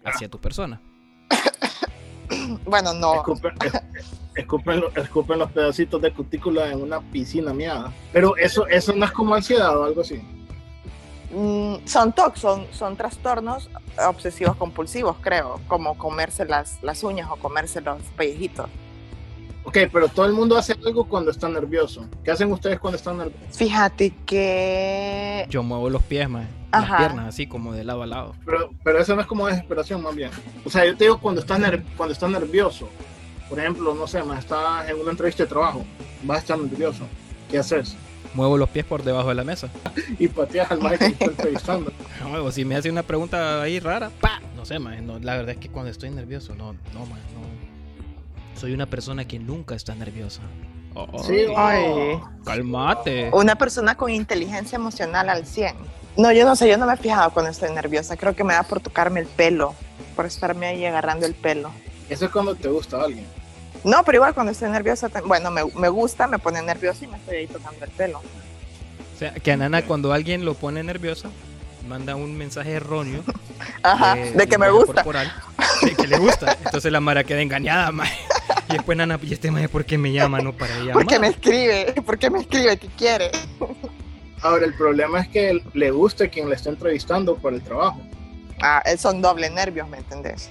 hacia 0.03 0.29
tu 0.29 0.39
persona. 0.39 0.81
bueno, 2.65 2.93
no. 2.93 3.15
Escupen, 3.15 3.53
es- 3.65 3.81
escupen 4.35 4.83
escupen 4.95 5.39
los 5.39 5.51
pedacitos 5.51 6.01
de 6.01 6.11
cutícula 6.11 6.71
en 6.71 6.81
una 6.81 6.99
piscina 7.01 7.53
miada. 7.53 7.91
Pero 8.13 8.37
eso, 8.37 8.67
eso 8.67 8.93
no 8.93 9.05
es 9.05 9.11
como 9.11 9.33
ansiedad 9.33 9.75
o 9.77 9.85
algo 9.85 10.01
así. 10.01 10.21
Mm, 11.31 11.85
son 11.85 12.13
TOC, 12.13 12.35
son, 12.37 12.65
son 12.71 12.95
trastornos 12.95 13.69
obsesivos 14.07 14.55
compulsivos, 14.55 15.17
creo, 15.21 15.59
como 15.67 15.97
comerse 15.97 16.45
las, 16.45 16.81
las 16.81 17.03
uñas 17.03 17.29
o 17.29 17.35
comerse 17.35 17.81
los 17.81 18.01
pellejitos. 18.15 18.69
Ok, 19.65 19.77
pero 19.91 20.07
todo 20.07 20.25
el 20.25 20.31
mundo 20.31 20.57
hace 20.57 20.73
algo 20.85 21.03
cuando 21.05 21.29
está 21.31 21.49
nervioso. 21.49 22.07
¿Qué 22.23 22.31
hacen 22.31 22.49
ustedes 22.53 22.79
cuando 22.79 22.95
están 22.95 23.17
nerviosos? 23.17 23.57
Fíjate 23.57 24.13
que... 24.25 25.45
Yo 25.49 25.61
muevo 25.61 25.89
los 25.89 26.01
pies, 26.03 26.29
man, 26.29 26.47
las 26.71 26.83
Ajá. 26.83 26.97
piernas 26.99 27.27
así 27.27 27.47
como 27.47 27.73
de 27.73 27.83
lado 27.83 28.03
a 28.03 28.07
lado. 28.07 28.33
Pero, 28.45 28.69
pero 28.81 28.99
eso 28.99 29.13
no 29.13 29.21
es 29.21 29.27
como 29.27 29.45
desesperación, 29.47 30.01
más 30.01 30.15
bien. 30.15 30.31
O 30.63 30.69
sea, 30.69 30.85
yo 30.85 30.95
te 30.95 31.03
digo 31.03 31.19
cuando 31.19 31.41
estás, 31.41 31.59
ner- 31.59 31.83
cuando 31.97 32.13
estás 32.13 32.29
nervioso. 32.29 32.87
Por 33.49 33.59
ejemplo, 33.59 33.93
no 33.93 34.07
sé, 34.07 34.23
más 34.23 34.39
estás 34.39 34.87
en 34.89 35.01
una 35.01 35.11
entrevista 35.11 35.43
de 35.43 35.49
trabajo. 35.49 35.83
Vas 36.23 36.37
a 36.37 36.41
estar 36.41 36.57
nervioso. 36.59 37.03
¿Qué 37.51 37.57
haces? 37.57 37.97
Muevo 38.37 38.55
los 38.55 38.69
pies 38.69 38.85
por 38.85 39.03
debajo 39.03 39.29
de 39.29 39.35
la 39.35 39.43
mesa. 39.43 39.67
Y 40.19 40.27
pateas 40.27 40.69
al 40.69 40.79
maestro 40.79 41.07
que 41.07 41.13
está 41.13 41.25
entrevistando. 41.25 41.91
No, 42.21 42.51
si 42.51 42.65
me 42.65 42.75
hace 42.75 42.89
una 42.91 43.01
pregunta 43.01 43.63
ahí 43.63 43.79
rara, 43.79 44.11
¡pa! 44.21 44.41
No 44.55 44.63
sé, 44.63 44.77
man, 44.77 45.07
no, 45.07 45.17
la 45.17 45.35
verdad 45.37 45.51
es 45.51 45.57
que 45.57 45.69
cuando 45.69 45.89
estoy 45.89 46.11
nervioso, 46.11 46.53
no, 46.53 46.73
no, 46.93 46.99
man, 47.07 47.19
no. 47.33 48.59
Soy 48.59 48.73
una 48.73 48.85
persona 48.85 49.25
que 49.27 49.39
nunca 49.39 49.73
está 49.73 49.95
nerviosa. 49.95 50.41
Oh, 50.93 51.23
Sí, 51.23 51.45
Ay. 51.55 52.19
Calmate. 52.45 53.31
Una 53.33 53.55
persona 53.55 53.95
con 53.95 54.11
inteligencia 54.11 54.75
emocional 54.75 55.29
al 55.29 55.45
100. 55.47 55.75
No, 56.17 56.31
yo 56.31 56.45
no 56.45 56.55
sé, 56.55 56.69
yo 56.69 56.77
no 56.77 56.85
me 56.85 56.93
he 56.93 56.97
fijado 56.97 57.31
cuando 57.31 57.49
estoy 57.49 57.71
nerviosa. 57.71 58.17
Creo 58.17 58.35
que 58.35 58.43
me 58.43 58.53
da 58.53 58.61
por 58.63 58.81
tocarme 58.81 59.19
el 59.19 59.27
pelo, 59.27 59.73
por 60.15 60.27
estarme 60.27 60.67
ahí 60.67 60.85
agarrando 60.85 61.25
el 61.25 61.33
pelo. 61.33 61.71
Eso 62.09 62.25
es 62.25 62.31
cuando 62.31 62.53
te 62.53 62.67
gusta 62.67 63.01
alguien. 63.01 63.25
No, 63.83 64.03
pero 64.03 64.17
igual 64.17 64.33
cuando 64.33 64.51
estoy 64.51 64.69
nerviosa, 64.69 65.09
bueno, 65.25 65.51
me, 65.51 65.63
me 65.75 65.89
gusta, 65.89 66.27
me 66.27 66.39
pone 66.39 66.61
nerviosa 66.61 67.05
y 67.05 67.07
me 67.07 67.17
estoy 67.17 67.37
ahí 67.37 67.47
tocando 67.47 67.85
el 67.85 67.91
pelo. 67.91 68.19
O 68.19 69.19
sea, 69.19 69.33
que 69.33 69.51
a 69.51 69.57
Nana 69.57 69.83
cuando 69.83 70.13
alguien 70.13 70.45
lo 70.45 70.53
pone 70.53 70.83
nerviosa, 70.83 71.29
manda 71.87 72.15
un 72.15 72.37
mensaje 72.37 72.73
erróneo. 72.73 73.23
Ajá, 73.83 74.15
de, 74.15 74.47
que 74.47 74.57
me 74.57 74.69
gusta. 74.69 74.93
corporal, 74.93 75.31
de 75.81 75.95
que 75.95 76.07
le 76.07 76.17
gusta. 76.19 76.57
Entonces 76.63 76.91
la 76.91 76.99
Mara 76.99 77.23
queda 77.23 77.41
engañada. 77.41 77.91
Y 78.69 78.73
después 78.73 78.97
Nana, 78.97 79.17
¿y 79.21 79.33
este 79.33 79.49
maje 79.49 79.69
por 79.69 79.85
qué 79.85 79.97
me 79.97 80.11
llama? 80.11 80.41
No 80.41 80.51
para 80.51 80.77
ella. 80.77 80.91
¿Por 80.91 81.07
qué 81.07 81.19
me 81.19 81.27
escribe? 81.27 81.93
¿Por 82.05 82.17
qué 82.17 82.29
me 82.29 82.39
escribe? 82.39 82.75
¿Qué 82.77 82.87
quiere? 82.97 83.31
Ahora, 84.41 84.65
el 84.65 84.73
problema 84.73 85.21
es 85.21 85.29
que 85.29 85.61
le 85.73 85.91
guste 85.91 86.29
quien 86.29 86.49
le 86.49 86.55
está 86.55 86.69
entrevistando 86.69 87.37
por 87.37 87.53
el 87.53 87.61
trabajo. 87.61 88.01
Ah, 88.61 88.83
son 88.97 89.21
doble 89.21 89.49
nervios, 89.49 89.87
¿me 89.87 89.99
entendés? 89.99 90.49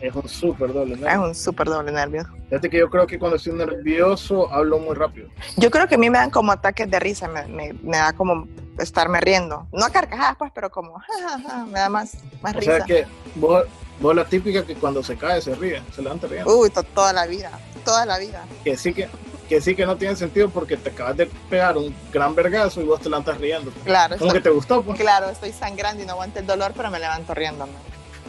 Es 0.00 0.14
un 0.14 0.28
súper 0.28 0.72
doble. 0.72 0.96
¿no? 0.96 1.08
Es 1.08 1.16
un 1.16 1.34
súper 1.34 1.66
doble 1.68 1.90
nervio. 1.92 2.24
Fíjate 2.48 2.70
que 2.70 2.78
yo 2.78 2.88
creo 2.88 3.06
que 3.06 3.18
cuando 3.18 3.36
estoy 3.36 3.52
nervioso 3.54 4.52
hablo 4.52 4.78
muy 4.78 4.94
rápido. 4.94 5.28
Yo 5.56 5.70
creo 5.70 5.88
que 5.88 5.96
a 5.96 5.98
mí 5.98 6.08
me 6.08 6.18
dan 6.18 6.30
como 6.30 6.52
ataques 6.52 6.88
de 6.90 6.98
risa, 7.00 7.26
me, 7.28 7.46
me- 7.48 7.72
me 7.82 7.96
da 7.96 8.12
como 8.12 8.46
estarme 8.78 9.20
riendo. 9.20 9.66
No 9.72 9.84
a 9.86 9.90
carcajadas, 9.90 10.36
pues, 10.38 10.52
pero 10.54 10.70
como, 10.70 10.98
ja, 11.00 11.12
ja, 11.20 11.40
ja, 11.40 11.64
me 11.66 11.78
da 11.80 11.88
más, 11.88 12.14
más 12.40 12.54
O 12.54 12.58
risa. 12.60 12.76
sea 12.76 12.84
que 12.84 13.06
vos, 13.34 13.64
vos 14.00 14.14
la 14.14 14.24
típica 14.24 14.64
que 14.64 14.76
cuando 14.76 15.02
se 15.02 15.16
cae 15.16 15.40
se 15.42 15.54
ríe, 15.56 15.82
se 15.94 16.00
levanta 16.00 16.28
riendo. 16.28 16.56
Uy, 16.56 16.70
to- 16.70 16.82
toda 16.84 17.12
la 17.12 17.26
vida, 17.26 17.50
toda 17.84 18.06
la 18.06 18.18
vida. 18.18 18.44
Que 18.62 18.76
sí 18.76 18.94
que, 18.94 19.08
que 19.48 19.60
sí 19.60 19.74
que 19.74 19.84
no 19.84 19.96
tiene 19.96 20.14
sentido 20.14 20.48
porque 20.48 20.76
te 20.76 20.90
acabas 20.90 21.16
de 21.16 21.26
pegar 21.50 21.76
un 21.76 21.92
gran 22.12 22.36
vergazo 22.36 22.80
y 22.80 22.84
vos 22.84 23.00
te 23.00 23.08
levantas 23.08 23.36
riendo. 23.38 23.72
Claro, 23.84 24.16
Como 24.16 24.30
que 24.30 24.38
estoy, 24.38 24.52
te 24.52 24.54
gustó, 24.56 24.82
pues. 24.82 24.96
claro, 24.96 25.28
estoy 25.28 25.50
sangrando 25.52 26.04
y 26.04 26.06
no 26.06 26.12
aguanto 26.12 26.38
el 26.38 26.46
dolor, 26.46 26.72
pero 26.76 26.88
me 26.88 27.00
levanto 27.00 27.34
riéndome. 27.34 27.72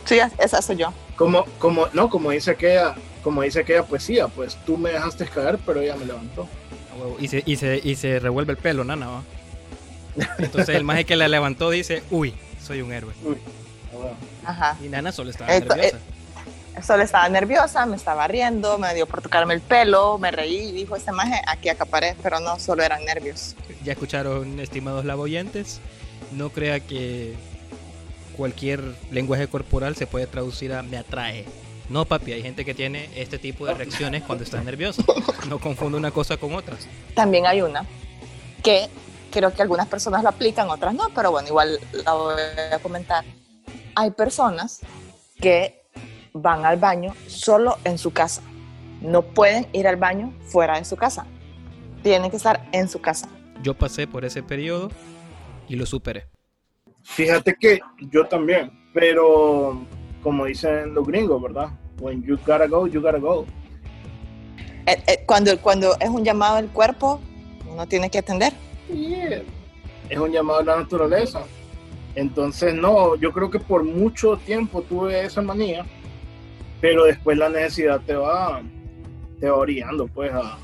Sí, 0.05 0.19
es- 0.19 0.33
esa 0.39 0.62
soy 0.62 0.77
yo. 0.77 0.93
Como, 1.15 1.45
como, 1.59 1.88
no, 1.93 2.09
como 2.09 2.31
dice 2.31 2.51
aquella, 2.51 2.95
como 3.23 3.41
dice 3.41 3.59
aquella 3.59 3.83
poesía, 3.83 4.27
pues 4.27 4.57
tú 4.65 4.77
me 4.77 4.91
dejaste 4.91 5.25
caer, 5.27 5.57
pero 5.65 5.81
ella 5.81 5.95
me 5.95 6.05
levantó. 6.05 6.47
Y 7.19 7.27
se, 7.27 7.43
y, 7.45 7.55
se, 7.55 7.79
y 7.83 7.95
se 7.95 8.19
revuelve 8.19 8.51
el 8.53 8.57
pelo, 8.57 8.83
Nana, 8.83 9.07
¿va? 9.07 9.23
Entonces 10.38 10.75
el 10.75 10.83
maje 10.83 11.05
que 11.05 11.15
la 11.15 11.27
levantó 11.27 11.69
dice, 11.69 12.03
uy, 12.12 12.33
soy 12.62 12.81
un 12.81 12.91
héroe. 12.91 13.13
Uy. 13.23 13.38
Ajá. 14.45 14.77
Y 14.83 14.88
Nana 14.89 15.12
solo 15.12 15.29
estaba 15.31 15.53
Esto- 15.53 15.75
nerviosa. 15.75 15.97
Solo 16.85 17.03
estaba 17.03 17.27
nerviosa, 17.27 17.85
me 17.85 17.97
estaba 17.97 18.25
riendo, 18.29 18.77
me 18.77 18.93
dio 18.95 19.05
por 19.05 19.21
tocarme 19.21 19.53
el 19.53 19.59
pelo, 19.59 20.17
me 20.17 20.31
reí 20.31 20.69
y 20.69 20.71
dijo 20.71 20.95
ese 20.95 21.12
maje, 21.12 21.41
aquí 21.45 21.67
acaparé, 21.67 22.15
pero 22.23 22.39
no, 22.39 22.57
solo 22.57 22.83
eran 22.83 23.03
nervios. 23.03 23.55
Ya 23.83 23.91
escucharon, 23.93 24.59
estimados 24.62 25.03
laboyentes. 25.03 25.81
No 26.31 26.51
crea 26.51 26.79
que 26.79 27.33
cualquier 28.39 28.95
lenguaje 29.12 29.49
corporal 29.49 29.97
se 29.97 30.08
puede 30.08 30.25
traducir 30.25 30.71
a 30.71 30.82
me 30.82 30.95
atrae. 30.95 31.43
No, 31.89 32.06
papi, 32.06 32.32
hay 32.32 32.41
gente 32.41 32.63
que 32.63 32.73
tiene 32.73 33.10
este 33.13 33.38
tipo 33.38 33.65
de 33.65 33.73
reacciones 33.73 34.23
cuando 34.23 34.45
está 34.45 34.63
nervioso. 34.63 35.04
No 35.49 35.60
confundo 35.60 35.97
una 35.97 36.12
cosa 36.12 36.38
con 36.38 36.54
otra. 36.54 36.78
También 37.15 37.45
hay 37.45 37.62
una 37.62 37.86
que 38.63 38.88
creo 39.30 39.54
que 39.54 39.62
algunas 39.62 39.88
personas 39.88 40.23
lo 40.23 40.30
aplican, 40.30 40.69
otras 40.69 40.93
no, 40.93 41.10
pero 41.13 41.32
bueno, 41.32 41.49
igual 41.49 41.80
la 42.06 42.13
voy 42.13 42.41
a 42.71 42.80
comentar. 42.80 43.25
Hay 43.95 44.12
personas 44.12 44.80
que 45.41 45.82
van 46.32 46.65
al 46.65 46.78
baño 46.78 47.13
solo 47.28 47.78
en 47.84 47.97
su 47.97 48.12
casa. 48.12 48.41
No 49.02 49.21
pueden 49.21 49.67
ir 49.73 49.86
al 49.86 49.97
baño 49.97 50.34
fuera 50.45 50.78
de 50.78 50.86
su 50.86 50.95
casa. 50.95 51.25
Tienen 52.04 52.32
que 52.32 52.38
estar 52.38 52.69
en 52.71 52.88
su 52.88 53.02
casa. 53.02 53.28
Yo 53.62 53.73
pasé 53.73 54.08
por 54.08 54.23
ese 54.23 54.43
periodo 54.43 54.91
y 55.67 55.75
lo 55.75 55.86
superé. 55.86 56.38
Fíjate 57.03 57.55
que 57.59 57.79
yo 58.12 58.25
también, 58.27 58.71
pero 58.93 59.81
como 60.23 60.45
dicen 60.45 60.93
los 60.93 61.05
gringos, 61.07 61.41
¿verdad? 61.41 61.69
When 61.99 62.21
you 62.23 62.38
gotta 62.45 62.67
go, 62.67 62.88
you 62.88 63.01
gotta 63.01 63.17
go. 63.17 63.45
Eh, 64.85 65.01
eh, 65.07 65.23
Cuando, 65.25 65.57
cuando 65.59 65.95
es 65.99 66.09
un 66.09 66.23
llamado 66.23 66.55
del 66.57 66.67
cuerpo, 66.69 67.19
uno 67.69 67.88
tiene 67.88 68.09
que 68.09 68.19
atender. 68.19 68.53
Yeah. 68.93 69.41
Es 70.09 70.17
un 70.17 70.31
llamado 70.31 70.59
a 70.59 70.63
la 70.63 70.77
naturaleza. 70.77 71.43
Entonces, 72.15 72.73
no, 72.73 73.15
yo 73.15 73.31
creo 73.31 73.49
que 73.49 73.59
por 73.59 73.83
mucho 73.83 74.38
tiempo 74.38 74.81
tuve 74.81 75.23
esa 75.23 75.41
manía, 75.41 75.85
pero 76.81 77.05
después 77.05 77.38
la 77.38 77.49
necesidad 77.49 78.01
te 78.01 78.15
va, 78.15 78.62
te 79.39 79.49
va 79.49 79.55
orillando, 79.57 80.07
pues, 80.07 80.31
a, 80.33 80.57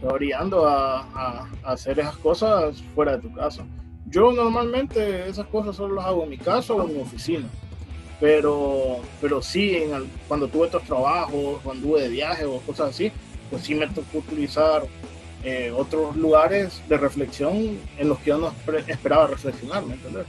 te 0.00 0.06
va 0.06 0.12
orillando 0.14 0.66
a, 0.66 1.00
a- 1.02 1.48
a 1.64 1.72
hacer 1.72 1.98
esas 2.00 2.16
cosas 2.16 2.82
fuera 2.94 3.16
de 3.16 3.22
tu 3.28 3.34
casa. 3.34 3.64
Yo 4.14 4.30
normalmente 4.30 5.28
esas 5.28 5.46
cosas 5.48 5.74
solo 5.74 5.96
las 5.96 6.06
hago 6.06 6.22
en 6.22 6.30
mi 6.30 6.38
casa 6.38 6.72
o 6.72 6.86
en 6.88 6.94
mi 6.94 7.02
oficina, 7.02 7.48
pero, 8.20 9.00
pero 9.20 9.42
sí, 9.42 9.74
en 9.76 9.92
el- 9.92 10.08
cuando 10.28 10.46
tuve 10.46 10.68
otros 10.68 10.84
trabajos, 10.84 11.58
cuando 11.64 11.82
anduve 11.82 12.02
de 12.02 12.08
viaje 12.10 12.44
o 12.44 12.58
cosas 12.60 12.90
así, 12.90 13.10
pues 13.50 13.64
sí 13.64 13.74
me 13.74 13.88
tocó 13.88 14.18
utilizar 14.18 14.84
eh, 15.42 15.70
otros 15.76 16.16
lugares 16.16 16.80
de 16.88 16.96
reflexión 16.96 17.76
en 17.98 18.08
los 18.08 18.18
que 18.20 18.30
yo 18.30 18.38
no 18.38 18.52
esper- 18.52 18.84
esperaba 18.88 19.26
reflexionar, 19.26 19.84
¿me 19.84 19.94
entiendes? 19.94 20.26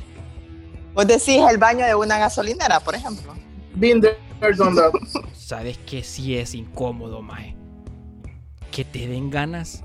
Vos 0.93 1.05
decís 1.07 1.39
el 1.49 1.57
baño 1.57 1.85
de 1.85 1.93
una 1.95 2.17
gasolinera, 2.17 2.79
por 2.79 2.95
ejemplo. 2.95 3.33
Been 3.75 4.01
there, 4.01 4.17
done 4.57 4.75
that. 4.75 4.91
¿Sabes 5.33 5.77
que 5.77 6.03
sí 6.03 6.35
es 6.37 6.53
incómodo, 6.55 7.21
maje? 7.21 7.55
Que 8.71 8.83
te 8.83 9.07
den 9.07 9.29
ganas 9.29 9.83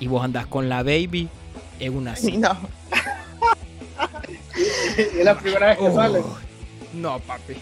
y 0.00 0.06
vos 0.06 0.22
andás 0.24 0.46
con 0.46 0.68
la 0.70 0.82
baby 0.84 1.28
en 1.80 1.96
una 1.96 2.14
Sí, 2.16 2.30
cita. 2.36 2.54
no. 2.62 2.82
es 5.18 5.24
la 5.24 5.38
primera 5.38 5.68
vez 5.68 5.78
que 5.78 5.84
Oh, 5.84 5.94
sale. 5.94 6.22
no, 6.92 7.18
papi. 7.20 7.54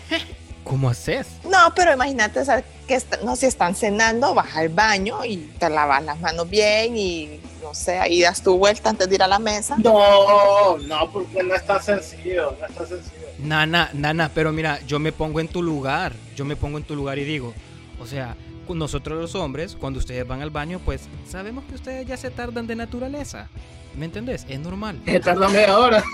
¿Cómo 0.65 0.91
haces? 0.91 1.27
No, 1.45 1.73
pero 1.75 1.93
imagínate 1.95 2.41
o 2.41 2.45
sea, 2.45 2.63
que 2.87 2.99
no, 3.25 3.35
si 3.35 3.47
están 3.47 3.75
cenando, 3.75 4.35
vas 4.35 4.55
al 4.57 4.69
baño 4.69 5.25
y 5.25 5.37
te 5.59 5.71
lavas 5.71 6.05
las 6.05 6.21
manos 6.21 6.49
bien 6.49 6.97
y 6.97 7.41
no 7.63 7.75
sé, 7.75 7.99
ahí 7.99 8.21
das 8.21 8.43
tu 8.43 8.57
vuelta 8.59 8.91
antes 8.91 9.09
de 9.09 9.15
ir 9.15 9.23
a 9.23 9.27
la 9.29 9.39
mesa. 9.39 9.77
No, 9.79 10.77
no, 10.79 11.11
porque 11.13 11.43
no 11.43 11.55
está 11.55 11.81
sencillo, 11.81 12.57
no 12.61 12.67
está 12.67 12.87
sencillo. 12.87 13.17
Nana, 13.39 13.91
nana, 13.95 14.31
pero 14.35 14.53
mira, 14.53 14.81
yo 14.87 14.99
me 14.99 15.13
pongo 15.13 15.41
en 15.41 15.49
tu 15.49 15.63
lugar. 15.63 16.13
Yo 16.37 16.45
me 16.45 16.57
pongo 16.57 16.77
en 16.79 16.85
tu 16.85 16.95
lugar 16.95 17.19
y 17.19 17.25
digo, 17.25 17.55
o 18.01 18.07
sea, 18.07 18.37
nosotros 18.69 19.19
los 19.21 19.35
hombres, 19.35 19.77
cuando 19.81 19.99
ustedes 19.99 20.27
van 20.27 20.43
al 20.43 20.51
baño, 20.51 20.81
pues 20.85 21.03
sabemos 21.29 21.65
que 21.65 21.75
ustedes 21.75 22.07
ya 22.07 22.17
se 22.17 22.31
tardan 22.31 22.67
de 22.67 22.77
naturaleza. 22.77 23.49
¿Me 23.97 24.05
entendés? 24.05 24.47
Es 24.49 24.61
normal. 24.61 25.01
Que 25.05 25.19
tarda 25.19 25.49
media 25.49 25.77
hora 25.79 26.05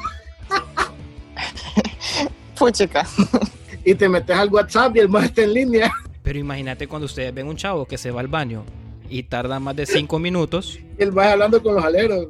Puchica. 2.59 3.07
y 3.85 3.95
te 3.95 4.09
metes 4.09 4.37
al 4.37 4.49
WhatsApp 4.49 4.97
y 4.97 5.01
el 5.01 5.09
más 5.09 5.25
está 5.25 5.42
en 5.42 5.55
línea. 5.55 5.92
Pero 6.23 6.38
imagínate 6.38 6.88
cuando 6.88 7.07
ustedes 7.07 7.33
ven 7.33 7.47
un 7.47 7.57
chavo 7.57 7.87
que 7.87 7.97
se 7.99 8.11
va 8.11 8.21
al 8.21 8.29
baño 8.29 8.64
y 9.09 9.23
tarda 9.23 9.61
más 9.61 9.77
de 9.77 9.87
cinco 9.87 10.19
minutos, 10.19 10.79
Él 10.99 11.16
va 11.16 11.33
hablando 11.33 11.62
con 11.62 11.77
los 11.77 11.85
aleros. 11.85 12.27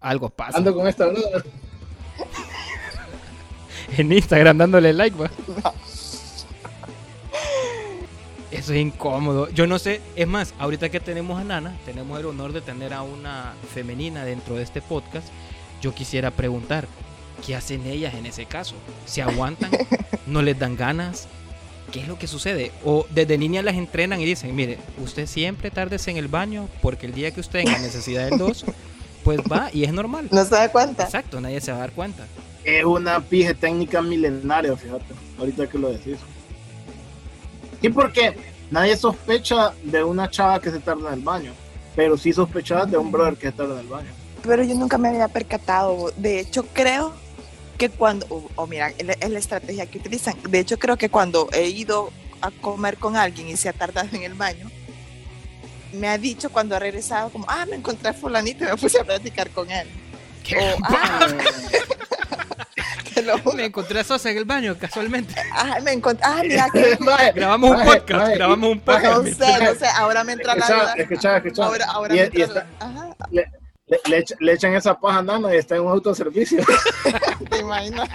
Algo 0.00 0.28
pasa. 0.28 0.58
Ando 0.58 0.74
con 0.74 0.86
esta 0.86 1.06
brother. 1.06 1.44
En 3.96 4.10
Instagram 4.10 4.58
dándole 4.58 4.92
like, 4.92 5.16
va. 5.16 5.30
Eso 8.50 8.72
es 8.72 8.80
incómodo. 8.80 9.48
Yo 9.50 9.66
no 9.66 9.78
sé, 9.78 10.00
es 10.16 10.26
más, 10.26 10.54
ahorita 10.58 10.88
que 10.88 11.00
tenemos 11.00 11.40
a 11.40 11.44
Nana, 11.44 11.76
tenemos 11.84 12.18
el 12.18 12.26
honor 12.26 12.52
de 12.52 12.60
tener 12.60 12.94
a 12.94 13.02
una 13.02 13.52
femenina 13.72 14.24
dentro 14.24 14.54
de 14.56 14.62
este 14.62 14.80
podcast. 14.80 15.28
Yo 15.82 15.92
quisiera 15.94 16.30
preguntar, 16.30 16.86
¿qué 17.44 17.54
hacen 17.54 17.86
ellas 17.86 18.14
en 18.14 18.26
ese 18.26 18.46
caso? 18.46 18.74
¿Se 19.06 19.22
aguantan? 19.22 19.70
¿No 20.26 20.42
les 20.42 20.58
dan 20.58 20.76
ganas? 20.76 21.28
¿Qué 21.92 22.00
es 22.00 22.08
lo 22.08 22.18
que 22.18 22.26
sucede? 22.26 22.72
O 22.84 23.06
desde 23.10 23.38
niñas 23.38 23.64
las 23.64 23.76
entrenan 23.76 24.20
y 24.20 24.24
dicen, 24.24 24.54
mire, 24.56 24.78
usted 25.02 25.26
siempre 25.26 25.70
tardes 25.70 26.08
en 26.08 26.16
el 26.16 26.28
baño 26.28 26.68
porque 26.82 27.06
el 27.06 27.14
día 27.14 27.30
que 27.30 27.40
usted 27.40 27.64
tenga 27.64 27.78
necesidad 27.78 28.28
del 28.28 28.38
dos, 28.38 28.64
pues 29.22 29.40
va 29.40 29.70
y 29.72 29.84
es 29.84 29.92
normal. 29.92 30.28
No 30.30 30.44
se 30.44 30.54
da 30.54 30.72
cuenta. 30.72 31.04
Exacto, 31.04 31.40
nadie 31.40 31.60
se 31.60 31.70
va 31.70 31.78
a 31.78 31.80
dar 31.80 31.92
cuenta. 31.92 32.24
Es 32.64 32.84
una 32.84 33.20
pije 33.20 33.54
técnica 33.54 34.00
milenaria, 34.00 34.74
fíjate. 34.76 35.14
Ahorita 35.38 35.66
que 35.68 35.78
lo 35.78 35.90
decís. 35.90 36.16
Y 37.82 37.90
porque 37.90 38.36
nadie 38.70 38.96
sospecha 38.96 39.72
de 39.82 40.02
una 40.02 40.30
chava 40.30 40.60
que 40.60 40.70
se 40.70 40.80
tarda 40.80 41.08
en 41.08 41.14
el 41.14 41.20
baño. 41.20 41.52
Pero 41.94 42.16
sí 42.16 42.32
sospechas 42.32 42.90
de 42.90 42.96
un 42.96 43.12
brother 43.12 43.36
que 43.36 43.48
se 43.48 43.52
tarda 43.52 43.74
en 43.74 43.80
el 43.80 43.86
baño. 43.86 44.08
Pero 44.42 44.64
yo 44.64 44.74
nunca 44.74 44.98
me 44.98 45.08
había 45.08 45.28
percatado. 45.28 46.10
De 46.16 46.40
hecho, 46.40 46.64
creo 46.72 47.12
que 47.78 47.88
cuando, 47.90 48.26
o, 48.30 48.48
o 48.54 48.66
mira, 48.66 48.90
es 48.96 49.04
la- 49.06 49.12
es 49.14 49.30
la 49.30 49.38
estrategia 49.38 49.86
que 49.86 49.98
utilizan. 49.98 50.34
De 50.48 50.58
hecho, 50.60 50.78
creo 50.78 50.96
que 50.96 51.08
cuando 51.08 51.48
he 51.52 51.68
ido 51.68 52.12
a 52.40 52.50
comer 52.50 52.96
con 52.98 53.16
alguien 53.16 53.48
y 53.48 53.56
se 53.56 53.68
ha 53.68 53.72
tardado 53.72 54.08
en 54.12 54.22
el 54.22 54.34
baño, 54.34 54.70
me 55.92 56.08
ha 56.08 56.18
dicho 56.18 56.50
cuando 56.50 56.76
ha 56.76 56.78
regresado 56.78 57.30
como, 57.30 57.46
ah, 57.48 57.66
me 57.66 57.76
encontré 57.76 58.08
a 58.08 58.12
fulanito 58.12 58.64
y 58.64 58.68
me 58.68 58.76
puse 58.76 59.00
a 59.00 59.04
platicar 59.04 59.50
con 59.50 59.70
él. 59.70 59.88
¿Qué? 60.42 60.56
O, 60.58 60.76
ah, 60.84 61.26
lo. 63.24 63.52
Me 63.54 63.66
encontré 63.66 64.00
a 64.00 64.04
Sosa 64.04 64.30
en 64.30 64.38
el 64.38 64.44
baño 64.44 64.76
casualmente. 64.78 65.34
Ah, 65.52 65.78
me 65.82 65.92
encontré, 65.92 66.24
ah, 66.26 66.42
mira 66.42 66.66
que, 66.72 66.98
Grabamos 67.34 67.70
un 67.70 67.84
podcast, 67.84 68.34
grabamos 68.34 68.70
un 68.72 68.80
podcast. 68.80 69.22
no 69.22 69.34
sé, 69.34 69.64
no 69.64 69.74
sé, 69.76 69.86
ahora 69.96 70.24
me 70.24 70.32
entra 70.32 70.54
la 70.54 70.64
Escucha, 70.64 70.74
duda. 70.82 70.94
escucha, 70.96 71.36
escucha. 71.38 71.64
Ahora, 71.64 71.84
ahora 71.86 72.14
Y- 72.14 72.18
me 72.18 72.22
y 72.24 72.42
entra 72.42 72.44
está- 72.44 72.66
la- 72.80 72.86
ajá, 72.86 73.16
le, 73.30 73.50
le 73.86 74.18
echa- 74.18 74.36
le 74.40 74.52
echan 74.54 74.74
esa 74.74 74.98
paja 74.98 75.18
a 75.18 75.22
Nana 75.22 75.54
y 75.54 75.58
está 75.58 75.76
en 75.76 75.82
un 75.82 75.88
autoservicio. 75.92 76.62
¿Te 77.50 77.58
imaginas? 77.58 78.08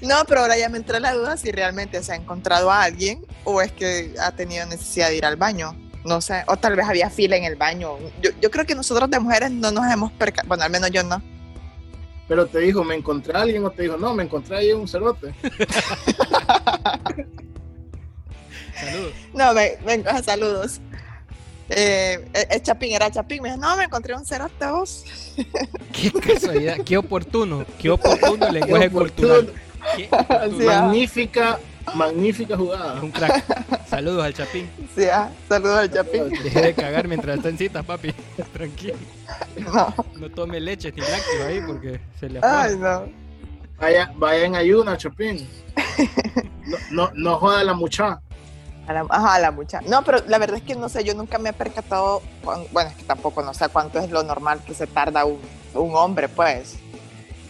No, 0.00 0.14
pero 0.28 0.42
ahora 0.42 0.56
ya 0.56 0.68
me 0.68 0.78
entra 0.78 1.00
la 1.00 1.12
duda 1.14 1.36
si 1.36 1.50
realmente 1.50 2.00
se 2.04 2.12
ha 2.12 2.16
encontrado 2.16 2.70
a 2.70 2.82
alguien 2.84 3.26
o 3.44 3.60
es 3.60 3.72
que 3.72 4.14
ha 4.22 4.30
tenido 4.32 4.64
necesidad 4.66 5.08
de 5.08 5.16
ir 5.16 5.24
al 5.24 5.34
baño. 5.36 5.74
No 6.04 6.20
sé, 6.20 6.44
o 6.46 6.56
tal 6.56 6.76
vez 6.76 6.86
había 6.88 7.10
fila 7.10 7.36
en 7.36 7.42
el 7.44 7.56
baño. 7.56 7.98
Yo, 8.22 8.30
yo 8.40 8.50
creo 8.50 8.64
que 8.64 8.76
nosotros 8.76 9.10
de 9.10 9.18
mujeres 9.18 9.50
no 9.50 9.72
nos 9.72 9.90
hemos 9.92 10.12
percatado, 10.12 10.46
bueno, 10.48 10.62
al 10.64 10.70
menos 10.70 10.90
yo 10.92 11.02
no. 11.02 11.20
Pero 12.28 12.46
te 12.46 12.60
dijo, 12.60 12.84
¿me 12.84 12.94
encontré 12.94 13.36
a 13.36 13.40
alguien? 13.42 13.64
O 13.64 13.70
te 13.70 13.82
dijo, 13.82 13.96
no, 13.96 14.14
me 14.14 14.22
encontré 14.22 14.56
ahí 14.58 14.72
un 14.72 14.86
cerote. 14.86 15.34
Saludos. 18.78 19.12
No, 19.34 19.52
me, 19.54 19.76
venga, 19.84 20.22
saludos. 20.22 20.80
Eh, 21.70 22.26
el 22.50 22.62
Chapín 22.62 22.94
era 22.94 23.10
Chapín, 23.10 23.42
me 23.42 23.50
dijo, 23.50 23.60
no, 23.60 23.76
me 23.76 23.84
encontré 23.84 24.14
un 24.14 24.24
cerote 24.24 24.66
vos. 24.66 25.04
Qué 25.92 26.10
casualidad, 26.12 26.78
qué 26.84 26.96
oportuno, 26.96 27.64
qué 27.78 27.90
oportuno 27.90 28.46
el 28.46 28.54
lenguaje 28.54 28.84
Qué 28.88 28.90
cultural. 28.94 29.38
oportuno. 29.40 29.68
Sí, 29.96 30.08
ah. 30.10 30.48
Magnífica, 30.82 31.58
magnífica 31.94 32.54
Es 32.54 32.60
jugada. 32.60 33.00
un 33.02 33.10
crack. 33.10 33.86
Saludos 33.88 34.24
al 34.24 34.34
Chapín. 34.34 34.68
Sí, 34.96 35.04
ah, 35.04 35.30
saludos 35.48 35.78
al 35.78 35.92
Chapín. 35.92 36.28
Deje 36.30 36.60
de 36.60 36.74
cagar 36.74 37.06
mientras 37.06 37.36
está 37.36 37.48
en 37.50 37.58
cita, 37.58 37.82
papi. 37.82 38.12
Tranquilo. 38.52 38.96
No, 39.58 39.94
No 40.18 40.30
tome 40.30 40.60
leche 40.60 40.90
ni 40.92 41.00
lácteos 41.00 41.42
ahí 41.46 41.60
porque 41.66 42.00
se 42.18 42.28
le 42.28 42.40
ay, 42.42 42.72
afloja. 42.74 43.00
no. 43.06 43.12
Vaya, 43.80 44.12
vaya 44.16 44.44
en 44.46 44.56
ayuna, 44.56 44.96
Chapín. 44.96 45.46
No, 46.66 46.76
no, 46.90 47.10
no 47.14 47.36
joda 47.38 47.60
a 47.60 47.64
la 47.64 47.74
mucha. 47.74 48.20
A 48.88 48.92
la, 48.94 49.06
ajá, 49.08 49.34
a 49.34 49.38
la 49.38 49.50
mucha. 49.50 49.80
No, 49.82 50.02
pero 50.02 50.22
la 50.26 50.38
verdad 50.38 50.56
es 50.56 50.62
que 50.62 50.74
no 50.74 50.88
sé, 50.88 51.04
yo 51.04 51.14
nunca 51.14 51.38
me 51.38 51.50
he 51.50 51.52
percatado, 51.52 52.22
bueno, 52.72 52.90
es 52.90 52.96
que 52.96 53.04
tampoco 53.04 53.42
no 53.42 53.52
sé 53.52 53.68
cuánto 53.68 53.98
es 53.98 54.10
lo 54.10 54.22
normal 54.22 54.60
que 54.66 54.72
se 54.72 54.86
tarda 54.86 55.26
un, 55.26 55.38
un 55.74 55.94
hombre, 55.94 56.28
pues. 56.28 56.76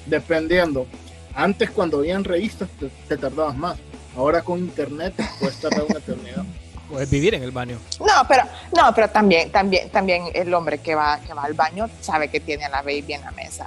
Dependiendo. 0.04 0.86
Antes 1.34 1.70
cuando 1.70 1.98
habían 1.98 2.24
revistas 2.24 2.68
te, 2.80 2.88
te 3.06 3.16
tardabas 3.16 3.56
más. 3.56 3.78
Ahora 4.16 4.42
con 4.42 4.58
internet 4.58 5.14
puedes 5.38 5.60
tardar 5.60 5.84
una 5.88 6.00
eternidad. 6.00 6.44
Puedes 6.90 7.10
vivir 7.10 7.34
en 7.34 7.42
el 7.42 7.50
baño. 7.50 7.78
No, 8.00 8.26
pero, 8.26 8.44
no, 8.74 8.94
pero 8.94 9.10
también, 9.10 9.52
también, 9.52 9.90
también 9.90 10.24
el 10.32 10.52
hombre 10.54 10.78
que 10.78 10.94
va, 10.94 11.20
que 11.20 11.34
va 11.34 11.44
al 11.44 11.52
baño 11.52 11.86
sabe 12.00 12.28
que 12.28 12.40
tiene 12.40 12.64
a 12.64 12.70
la 12.70 12.80
baby 12.80 13.12
en 13.12 13.20
la 13.20 13.30
mesa. 13.32 13.66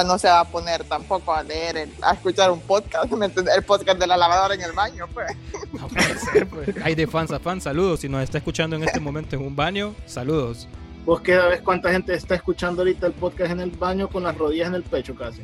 Sea, 0.00 0.04
no 0.04 0.18
se 0.18 0.28
va 0.28 0.40
a 0.40 0.44
poner 0.44 0.84
tampoco 0.84 1.34
a 1.34 1.42
leer, 1.42 1.76
el- 1.76 1.92
a 2.02 2.12
escuchar 2.12 2.50
un 2.50 2.60
podcast, 2.60 3.06
el 3.56 3.62
podcast 3.64 3.98
de 3.98 4.06
la 4.06 4.16
lavadora 4.16 4.54
en 4.54 4.62
el 4.62 4.72
baño, 4.72 5.06
pues. 5.12 5.36
No 5.72 5.88
puede 5.88 6.18
ser, 6.18 6.46
pues. 6.48 6.68
Hay 6.84 6.94
de 6.94 7.06
fans 7.06 7.30
a 7.32 7.38
fans. 7.38 7.64
Saludos. 7.64 8.00
Si 8.00 8.08
nos 8.08 8.22
está 8.22 8.38
escuchando 8.38 8.76
en 8.76 8.84
este 8.84 9.00
momento 9.00 9.36
en 9.36 9.42
un 9.42 9.54
baño, 9.56 9.94
saludos. 10.06 10.66
Vos 11.04 11.20
que 11.22 11.34
sabes 11.34 11.62
cuánta 11.62 11.90
gente 11.90 12.12
está 12.14 12.34
escuchando 12.34 12.82
ahorita 12.82 13.06
el 13.06 13.12
podcast 13.14 13.52
en 13.52 13.60
el 13.60 13.70
baño 13.70 14.08
con 14.08 14.22
las 14.24 14.36
rodillas 14.36 14.68
en 14.68 14.74
el 14.74 14.82
pecho 14.82 15.14
casi. 15.14 15.42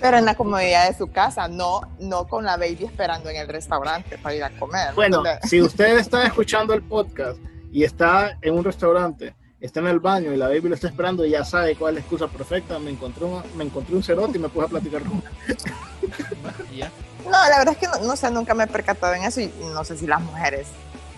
Pero 0.00 0.16
en 0.18 0.24
la 0.24 0.34
comodidad 0.34 0.88
de 0.88 0.96
su 0.96 1.10
casa, 1.10 1.46
no, 1.48 1.80
no 1.98 2.26
con 2.26 2.44
la 2.44 2.56
baby 2.56 2.84
esperando 2.84 3.28
en 3.30 3.36
el 3.36 3.48
restaurante 3.48 4.18
para 4.18 4.34
ir 4.34 4.44
a 4.44 4.50
comer. 4.50 4.94
Bueno, 4.94 5.22
si 5.42 5.60
usted 5.62 5.98
está 5.98 6.24
escuchando 6.24 6.72
el 6.74 6.82
podcast 6.82 7.38
y 7.72 7.84
está 7.84 8.38
en 8.42 8.54
un 8.54 8.64
restaurante, 8.64 9.34
está 9.66 9.80
en 9.80 9.86
el 9.86 9.98
baño 10.00 10.32
y 10.32 10.36
la 10.36 10.46
baby 10.48 10.68
lo 10.68 10.74
está 10.74 10.88
esperando, 10.88 11.24
ya 11.24 11.44
sabe 11.44 11.74
cuál 11.76 11.94
es 11.94 11.94
la 11.96 12.00
excusa 12.00 12.28
perfecta. 12.28 12.78
Me 12.78 12.90
encontré, 12.90 13.24
una- 13.24 13.44
me 13.56 13.64
encontré 13.64 13.94
un 13.96 14.02
cerote 14.02 14.36
y 14.38 14.40
me 14.40 14.48
puse 14.48 14.66
a 14.66 14.68
platicar 14.68 15.02
con 15.02 15.22
él. 15.48 15.56
Y. 16.72 16.80
No, 17.24 17.30
la 17.30 17.58
verdad 17.58 17.70
es 17.70 17.78
que 17.78 17.86
no, 17.86 18.06
no 18.06 18.16
sé, 18.16 18.30
nunca 18.30 18.52
me 18.54 18.64
he 18.64 18.66
percatado 18.66 19.14
en 19.14 19.22
eso 19.24 19.40
y 19.40 19.50
no 19.72 19.82
sé 19.84 19.96
si 19.96 20.06
las 20.06 20.20
mujeres 20.20 20.66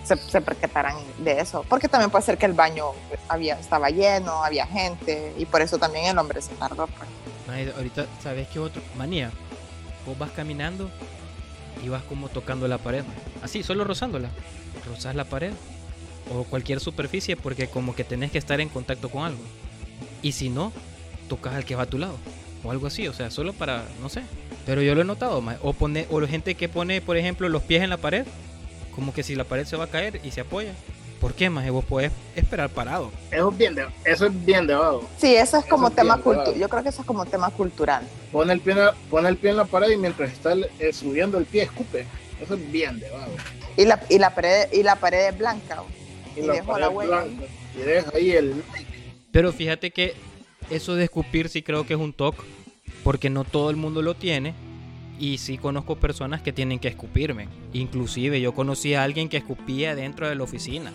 se, 0.04 0.16
se 0.16 0.40
percatarán 0.40 0.96
de 1.18 1.40
eso. 1.40 1.64
Porque 1.68 1.88
también 1.88 2.10
puede 2.10 2.24
ser 2.24 2.38
que 2.38 2.46
el 2.46 2.52
baño 2.52 2.92
había, 3.28 3.58
estaba 3.58 3.90
lleno, 3.90 4.44
había 4.44 4.66
gente 4.66 5.34
y 5.36 5.46
por 5.46 5.62
eso 5.62 5.78
también 5.78 6.06
el 6.06 6.18
hombre 6.18 6.40
se 6.40 6.54
tardó. 6.54 6.86
Pues. 6.86 7.74
Ahorita, 7.76 8.06
¿sabes 8.22 8.46
qué 8.48 8.60
otro? 8.60 8.80
Manía. 8.96 9.30
Vos 10.06 10.16
vas 10.16 10.30
caminando 10.30 10.88
y 11.84 11.88
vas 11.88 12.02
como 12.04 12.28
tocando 12.28 12.68
la 12.68 12.78
pared. 12.78 13.02
Así, 13.42 13.64
solo 13.64 13.82
rozándola. 13.82 14.28
Rozas 14.86 15.16
la 15.16 15.24
pared 15.24 15.52
o 16.32 16.44
cualquier 16.44 16.80
superficie 16.80 17.36
porque 17.36 17.68
como 17.68 17.94
que 17.94 18.04
tenés 18.04 18.30
que 18.30 18.38
estar 18.38 18.60
en 18.60 18.68
contacto 18.68 19.08
con 19.08 19.24
algo. 19.24 19.42
Y 20.22 20.32
si 20.32 20.48
no, 20.48 20.72
tocas 21.28 21.54
al 21.54 21.64
que 21.64 21.74
va 21.74 21.84
a 21.84 21.86
tu 21.86 21.98
lado. 21.98 22.16
O 22.64 22.70
algo 22.70 22.86
así, 22.86 23.06
o 23.06 23.12
sea, 23.12 23.30
solo 23.30 23.52
para, 23.52 23.84
no 24.00 24.08
sé. 24.08 24.22
Pero 24.64 24.82
yo 24.82 24.94
lo 24.94 25.02
he 25.02 25.04
notado, 25.04 25.40
ma. 25.40 25.56
O, 25.62 25.72
pone, 25.72 26.06
o 26.10 26.20
la 26.20 26.26
gente 26.26 26.54
que 26.54 26.68
pone, 26.68 27.00
por 27.00 27.16
ejemplo, 27.16 27.48
los 27.48 27.62
pies 27.62 27.82
en 27.82 27.90
la 27.90 27.96
pared. 27.96 28.26
Como 28.94 29.12
que 29.12 29.22
si 29.22 29.34
la 29.34 29.44
pared 29.44 29.66
se 29.66 29.76
va 29.76 29.84
a 29.84 29.88
caer 29.88 30.20
y 30.24 30.30
se 30.30 30.40
apoya. 30.40 30.72
¿Por 31.20 31.34
qué, 31.34 31.48
más? 31.48 31.68
Vos 31.70 31.84
podés 31.84 32.12
esperar 32.34 32.68
parado. 32.70 33.10
Eso 33.30 33.50
es 33.50 33.58
bien 33.58 33.74
de, 33.74 33.86
eso 34.04 34.26
es 34.26 34.44
bien 34.44 34.66
de 34.66 34.74
vago. 34.74 35.08
Sí, 35.18 35.34
eso 35.34 35.58
es 35.58 35.64
Eso 35.64 35.70
como 35.70 35.88
es 35.88 35.94
tema 35.94 36.18
cultural. 36.18 36.54
Yo 36.54 36.68
creo 36.68 36.82
que 36.82 36.88
eso 36.90 37.00
es 37.02 37.06
como 37.06 37.24
tema 37.24 37.50
cultural. 37.50 38.06
Pone 38.32 38.52
el 38.52 38.60
pie 38.60 38.72
en 38.72 38.78
la, 38.80 38.94
pone 39.10 39.28
el 39.28 39.36
pie 39.36 39.50
en 39.50 39.56
la 39.56 39.64
pared 39.64 39.90
y 39.90 39.96
mientras 39.96 40.30
está 40.30 40.54
eh, 40.78 40.92
subiendo 40.92 41.38
el 41.38 41.46
pie 41.46 41.62
escupe. 41.62 42.06
Eso 42.40 42.54
es 42.54 42.70
bien 42.70 42.98
de 42.98 43.10
vago. 43.10 43.32
Y 43.76 43.84
la, 43.84 44.02
y 44.08 44.18
la, 44.18 44.34
pared, 44.34 44.68
y 44.72 44.82
la 44.82 44.96
pared 44.96 45.28
es 45.28 45.38
blanca. 45.38 45.82
Y, 46.36 46.40
Y 46.40 46.46
la 46.46 46.54
dejó 46.54 46.66
pared 46.66 46.80
la 46.80 46.90
huella. 46.90 47.22
blanca. 47.24 47.44
Y 47.76 47.78
deja 47.80 48.10
ahí 48.14 48.30
el 48.30 48.62
Pero 49.30 49.52
fíjate 49.52 49.90
que 49.90 50.14
eso 50.70 50.94
de 50.94 51.04
escupir 51.04 51.48
sí 51.48 51.62
creo 51.62 51.86
que 51.86 51.94
es 51.94 52.00
un 52.00 52.12
toque, 52.12 52.42
porque 53.04 53.30
no 53.30 53.44
todo 53.44 53.70
el 53.70 53.76
mundo 53.76 54.02
lo 54.02 54.14
tiene. 54.14 54.54
Y 55.18 55.38
sí 55.38 55.56
conozco 55.56 55.96
personas 55.96 56.42
que 56.42 56.52
tienen 56.52 56.78
que 56.78 56.88
escupirme. 56.88 57.48
Inclusive 57.72 58.38
yo 58.40 58.52
conocí 58.54 58.92
a 58.94 59.02
alguien 59.02 59.30
que 59.30 59.38
escupía 59.38 59.94
dentro 59.94 60.28
de 60.28 60.34
la 60.34 60.42
oficina. 60.44 60.92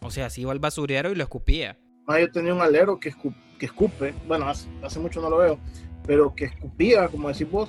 O 0.00 0.10
sea, 0.10 0.30
se 0.30 0.40
iba 0.40 0.52
al 0.52 0.58
basurero 0.60 1.12
y 1.12 1.14
lo 1.14 1.22
escupía. 1.22 1.76
Ah, 2.06 2.18
yo 2.18 2.30
tenía 2.30 2.54
un 2.54 2.62
alero 2.62 2.98
que, 2.98 3.12
que 3.58 3.66
escupe, 3.66 4.14
bueno, 4.26 4.48
hace, 4.48 4.66
hace 4.82 4.98
mucho 4.98 5.20
no 5.20 5.28
lo 5.28 5.36
veo, 5.36 5.58
pero 6.06 6.34
que 6.34 6.46
escupía, 6.46 7.06
como 7.08 7.28
decís 7.28 7.48
vos, 7.50 7.68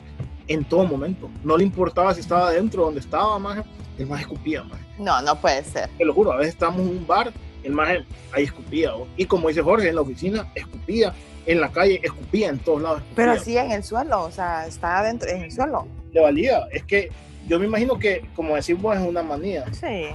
en 0.54 0.64
todo 0.66 0.84
momento. 0.86 1.30
No 1.44 1.58
le 1.58 1.64
importaba 1.64 2.14
si 2.14 2.22
estaba 2.22 2.52
dentro 2.52 2.84
donde 2.86 3.00
estaba, 3.00 3.38
más 3.40 3.64
el 3.98 4.08
más 4.08 4.22
escupía. 4.22 4.64
No, 4.98 5.22
no 5.22 5.36
puede 5.40 5.64
ser. 5.64 5.90
Te 5.98 6.06
lo 6.06 6.14
juro, 6.14 6.32
a 6.32 6.38
veces 6.38 6.54
estábamos 6.54 6.82
en 6.82 6.88
un 6.90 7.08
bar, 7.08 7.32
el 7.64 7.72
más 7.74 7.90
ahí 8.34 8.44
escupía. 8.44 8.96
¿o? 8.96 9.08
Y 9.18 9.26
como 9.26 9.48
dice 9.48 9.62
Jorge, 9.62 9.90
en 9.90 9.96
la 9.96 10.02
oficina 10.02 10.48
escupía, 10.56 11.14
en 11.46 11.60
la 11.62 11.70
calle 11.72 12.00
escupía, 12.04 12.50
en 12.50 12.60
todos 12.60 12.82
lados. 12.82 13.00
escupía. 13.02 13.16
Pero 13.16 13.40
sí 13.40 13.58
en 13.58 13.72
el 13.72 13.84
suelo, 13.84 14.24
o 14.24 14.32
sea, 14.32 14.66
está 14.68 15.00
adentro, 15.00 15.30
en 15.30 15.44
el 15.44 15.52
suelo. 15.52 15.88
Le 16.14 16.22
valía. 16.22 16.68
Es 16.72 16.84
que 16.84 17.10
yo 17.48 17.60
me 17.60 17.66
imagino 17.66 17.98
que, 18.00 18.28
como 18.36 18.56
decís 18.56 18.80
vos, 18.80 18.96
es 18.98 19.02
una 19.02 19.24
manía, 19.24 19.66
Sí. 19.74 20.06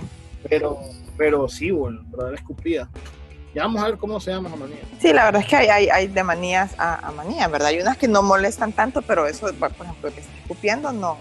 pero, 0.49 0.79
pero 1.17 1.49
sí, 1.49 1.71
bueno, 1.71 2.03
pero 2.11 2.29
él 2.29 2.35
escupía. 2.35 2.89
Ya 3.57 3.63
vamos 3.63 3.83
a 3.83 3.87
ver 3.87 3.97
cómo 3.97 4.21
se 4.21 4.31
llama 4.31 4.51
esa 4.51 4.59
manía. 4.59 4.77
Sí, 5.01 5.15
la 5.15 5.25
verdad 5.25 5.41
es 5.41 5.49
que 5.49 5.57
hay, 5.57 5.69
hay, 5.69 5.89
hay 5.89 6.09
de 6.09 6.23
manías 6.23 6.79
a, 6.79 7.09
a 7.09 7.11
manías, 7.11 7.51
¿verdad? 7.51 7.69
Hay 7.69 7.81
unas 7.81 7.97
que 7.97 8.07
no 8.07 8.23
molestan 8.23 8.71
tanto, 8.71 9.01
pero 9.01 9.27
eso, 9.27 9.47
por 9.55 9.71
ejemplo, 9.71 10.13
que 10.13 10.21
esté 10.21 10.39
escupiendo, 10.43 10.93
no. 10.93 11.17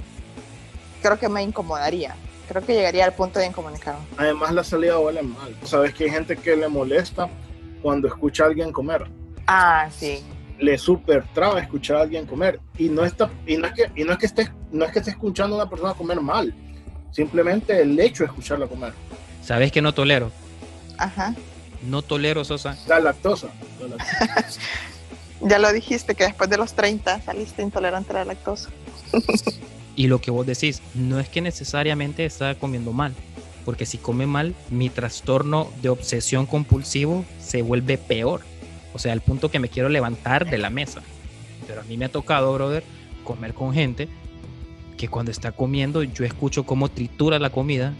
Creo 1.01 1.17
que 1.17 1.29
me 1.29 1.41
incomodaría. 1.41 2.13
Creo 2.49 2.61
que 2.61 2.73
llegaría 2.73 3.05
al 3.05 3.13
punto 3.13 3.39
de 3.39 3.45
incomunicado. 3.45 3.99
Además, 4.17 4.51
la 4.51 4.65
salida 4.65 4.99
huele 4.99 5.21
mal. 5.21 5.55
Sabes 5.63 5.93
que 5.93 6.03
hay 6.03 6.09
gente 6.09 6.35
que 6.35 6.57
le 6.57 6.67
molesta 6.67 7.29
cuando 7.81 8.09
escucha 8.09 8.43
a 8.43 8.47
alguien 8.47 8.73
comer. 8.73 9.09
Ah, 9.47 9.87
sí. 9.97 10.21
Le 10.59 10.77
super 10.77 11.23
traba 11.33 11.61
escuchar 11.61 11.95
a 11.95 12.01
alguien 12.01 12.25
comer. 12.25 12.59
Y 12.77 12.89
no, 12.89 13.05
está, 13.05 13.29
y 13.47 13.55
no, 13.55 13.67
es, 13.67 13.73
que, 13.73 13.89
y 13.95 14.03
no, 14.03 14.11
es, 14.11 14.17
que 14.17 14.25
esté, 14.25 14.51
no 14.73 14.83
es 14.83 14.91
que 14.91 14.99
esté 14.99 15.11
escuchando 15.11 15.55
a 15.55 15.59
una 15.59 15.69
persona 15.69 15.93
comer 15.93 16.19
mal. 16.19 16.53
Simplemente 17.11 17.81
el 17.81 17.97
hecho 17.97 18.23
de 18.23 18.27
escucharla 18.27 18.67
comer. 18.67 18.91
¿Sabes 19.41 19.71
que 19.71 19.81
no 19.81 19.93
tolero? 19.93 20.33
Ajá. 20.97 21.33
No 21.87 22.01
tolero, 22.01 22.43
Sosa. 22.43 22.77
La 22.87 22.99
lactosa. 22.99 23.47
La 23.79 23.87
lactosa. 23.95 24.59
Ya 25.41 25.59
lo 25.59 25.71
dijiste 25.73 26.15
que 26.15 26.23
después 26.23 26.49
de 26.49 26.57
los 26.57 26.73
30 26.73 27.21
saliste 27.21 27.61
intolerante 27.61 28.11
a 28.11 28.15
la 28.15 28.25
lactosa. 28.25 28.69
Y 29.97 30.07
lo 30.07 30.19
que 30.19 30.29
vos 30.29 30.45
decís, 30.45 30.81
no 30.93 31.19
es 31.21 31.29
que 31.29 31.39
necesariamente 31.39 32.25
está 32.25 32.55
comiendo 32.55 32.91
mal, 32.91 33.13
porque 33.63 33.85
si 33.85 33.97
come 33.97 34.27
mal, 34.27 34.53
mi 34.69 34.89
trastorno 34.89 35.71
de 35.81 35.87
obsesión 35.87 36.45
compulsivo 36.45 37.23
se 37.39 37.61
vuelve 37.61 37.97
peor. 37.97 38.41
O 38.93 38.99
sea, 38.99 39.13
al 39.13 39.21
punto 39.21 39.49
que 39.49 39.59
me 39.59 39.69
quiero 39.69 39.87
levantar 39.87 40.49
de 40.49 40.57
la 40.57 40.69
mesa. 40.69 41.01
Pero 41.65 41.79
a 41.79 41.83
mí 41.85 41.95
me 41.95 42.05
ha 42.05 42.09
tocado, 42.09 42.53
brother, 42.53 42.83
comer 43.23 43.53
con 43.53 43.73
gente 43.73 44.09
que 44.97 45.07
cuando 45.07 45.31
está 45.31 45.51
comiendo 45.51 46.03
yo 46.03 46.25
escucho 46.25 46.65
cómo 46.65 46.89
tritura 46.89 47.39
la 47.39 47.49
comida 47.49 47.93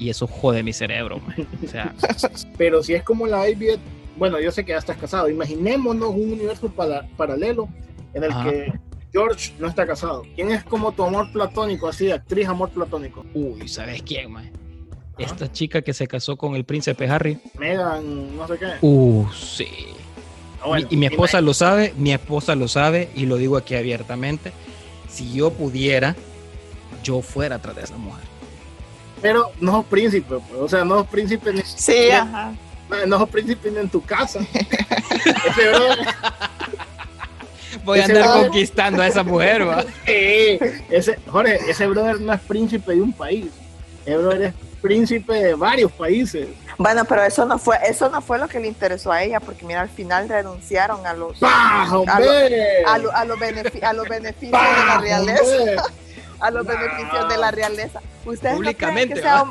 y 0.00 0.10
eso 0.10 0.26
jode 0.26 0.62
mi 0.64 0.72
cerebro. 0.72 1.20
O 1.64 1.68
sea, 1.68 1.94
Pero 2.58 2.82
si 2.82 2.94
es 2.94 3.02
como 3.04 3.26
la 3.26 3.48
Ivy, 3.48 3.78
bueno, 4.16 4.40
yo 4.40 4.50
sé 4.50 4.64
que 4.64 4.72
ya 4.72 4.78
estás 4.78 4.96
casado. 4.96 5.28
Imaginémonos 5.28 6.10
un 6.10 6.32
universo 6.32 6.68
para- 6.70 7.06
paralelo 7.16 7.68
en 8.14 8.24
el 8.24 8.30
Ajá. 8.32 8.50
que 8.50 8.72
George 9.12 9.52
no 9.58 9.68
está 9.68 9.86
casado. 9.86 10.22
¿Quién 10.34 10.50
es 10.50 10.64
como 10.64 10.92
tu 10.92 11.04
amor 11.04 11.30
platónico, 11.32 11.86
así 11.88 12.06
de 12.06 12.14
actriz 12.14 12.48
amor 12.48 12.70
platónico? 12.70 13.24
uy, 13.34 13.68
¿sabes 13.68 14.02
quién, 14.02 14.32
man? 14.32 14.50
Esta 15.18 15.52
chica 15.52 15.82
que 15.82 15.92
se 15.92 16.06
casó 16.06 16.36
con 16.38 16.54
el 16.54 16.64
príncipe 16.64 17.06
Harry. 17.06 17.38
Megan, 17.58 18.36
no 18.36 18.48
sé 18.48 18.56
qué. 18.58 18.66
Uh, 18.80 19.26
sí. 19.38 19.66
Ah, 20.62 20.68
bueno, 20.68 20.86
y, 20.90 20.94
y 20.94 20.96
mi 20.96 21.06
esposa 21.06 21.40
lo 21.42 21.52
sabe, 21.52 21.92
mi 21.98 22.12
esposa 22.12 22.54
lo 22.54 22.68
sabe 22.68 23.10
y 23.14 23.26
lo 23.26 23.36
digo 23.36 23.58
aquí 23.58 23.74
abiertamente. 23.74 24.52
Si 25.10 25.32
yo 25.34 25.50
pudiera, 25.52 26.16
yo 27.04 27.20
fuera 27.20 27.56
atrás 27.56 27.76
de 27.76 27.82
esa 27.82 27.96
mujer. 27.98 28.24
Pero 29.22 29.50
no 29.60 29.72
sos 29.72 29.84
príncipe, 29.86 30.36
pues. 30.48 30.60
o 30.60 30.68
sea, 30.68 30.84
no 30.84 30.98
sos 30.98 31.06
príncipe 31.08 31.52
ni, 31.52 31.62
Sí, 31.62 32.10
ajá. 32.10 32.52
no, 33.06 33.18
sos 33.18 33.28
príncipe 33.28 33.70
ni 33.70 33.78
en 33.78 33.88
tu 33.88 34.02
casa. 34.04 34.40
Ese 35.46 35.68
brother, 35.68 35.98
Voy 37.84 38.00
a 38.00 38.02
Ese 38.04 38.12
andar 38.12 38.24
brother- 38.28 38.42
conquistando 38.48 39.02
a 39.02 39.06
esa 39.06 39.22
mujer, 39.22 39.68
va. 39.68 39.84
eh, 40.06 40.82
ese, 40.90 41.18
Jorge, 41.28 41.58
ese 41.70 41.86
brother 41.86 42.20
no 42.20 42.32
es 42.32 42.40
príncipe 42.40 42.94
de 42.94 43.00
un 43.02 43.12
país. 43.12 43.46
Ese 44.04 44.16
brother 44.16 44.42
es 44.42 44.54
príncipe 44.82 45.34
de 45.34 45.54
varios 45.54 45.92
países. 45.92 46.48
Bueno, 46.78 47.04
pero 47.04 47.22
eso 47.22 47.44
no 47.46 47.58
fue, 47.58 47.76
eso 47.86 48.08
no 48.08 48.22
fue 48.22 48.38
lo 48.38 48.48
que 48.48 48.58
le 48.58 48.66
interesó 48.68 49.12
a 49.12 49.22
ella, 49.22 49.38
porque 49.38 49.64
mira, 49.66 49.82
al 49.82 49.88
final 49.90 50.28
renunciaron 50.28 51.06
a 51.06 51.12
los 51.12 51.36
a, 51.42 51.86
lo- 52.98 53.14
a 53.14 53.24
los 53.24 53.38
benefi- 53.38 53.82
a 53.84 53.92
los 53.92 54.08
beneficios 54.08 54.52
¡Pah, 54.58 54.80
de 54.80 54.86
la 54.86 54.98
realeza, 54.98 55.42
hombre! 55.42 55.76
a 56.40 56.50
los 56.50 56.66
beneficios 56.66 57.28
de 57.28 57.36
la 57.38 57.50
realeza. 57.50 58.00
Ustedes 58.24 58.24
no 58.24 58.40
creen 58.40 58.56
Públicamente, 58.56 59.14
que 59.14 59.20
sea 59.20 59.44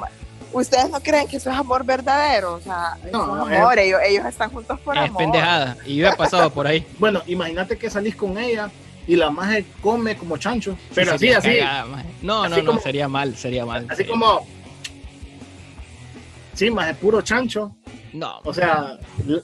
Ustedes 0.51 0.89
no 0.89 0.99
creen 0.99 1.27
que 1.27 1.37
eso 1.37 1.51
es 1.51 1.55
amor 1.57 1.85
verdadero, 1.85 2.55
o 2.55 2.59
sea, 2.59 2.97
No, 3.11 3.47
es 3.47 3.59
amor, 3.59 3.77
ellos, 3.77 3.99
ellos 4.03 4.25
están 4.25 4.49
juntos 4.49 4.79
por 4.79 4.97
Es 4.97 5.03
amor. 5.03 5.17
pendejada. 5.17 5.77
Y 5.85 5.97
yo 5.97 6.07
he 6.07 6.15
pasado 6.15 6.49
por 6.49 6.65
ahí. 6.65 6.83
Bueno, 6.97 7.21
imagínate 7.27 7.77
que 7.77 7.87
salís 7.89 8.15
con 8.15 8.35
ella 8.37 8.71
y 9.05 9.15
la 9.15 9.29
maje 9.29 9.65
come 9.81 10.17
como 10.17 10.37
chancho. 10.37 10.75
Pero 10.95 11.11
así, 11.11 11.19
Sería 11.19 11.37
así. 11.37 11.59
cagada, 11.59 12.03
no, 12.23 12.43
Así 12.43 12.49
no, 12.55 12.57
no, 12.57 12.65
como- 12.65 12.79
sería 12.81 13.07
mal, 13.07 13.35
sería 13.35 13.63
mal. 13.63 13.85
Así 13.89 14.03
sí. 14.03 14.09
como. 14.09 14.47
Sí, 16.55 16.69
maje, 16.71 16.93
puro 16.95 17.21
chancho. 17.21 17.75
No. 18.13 18.39
O 18.43 18.53
sea, 18.53 18.97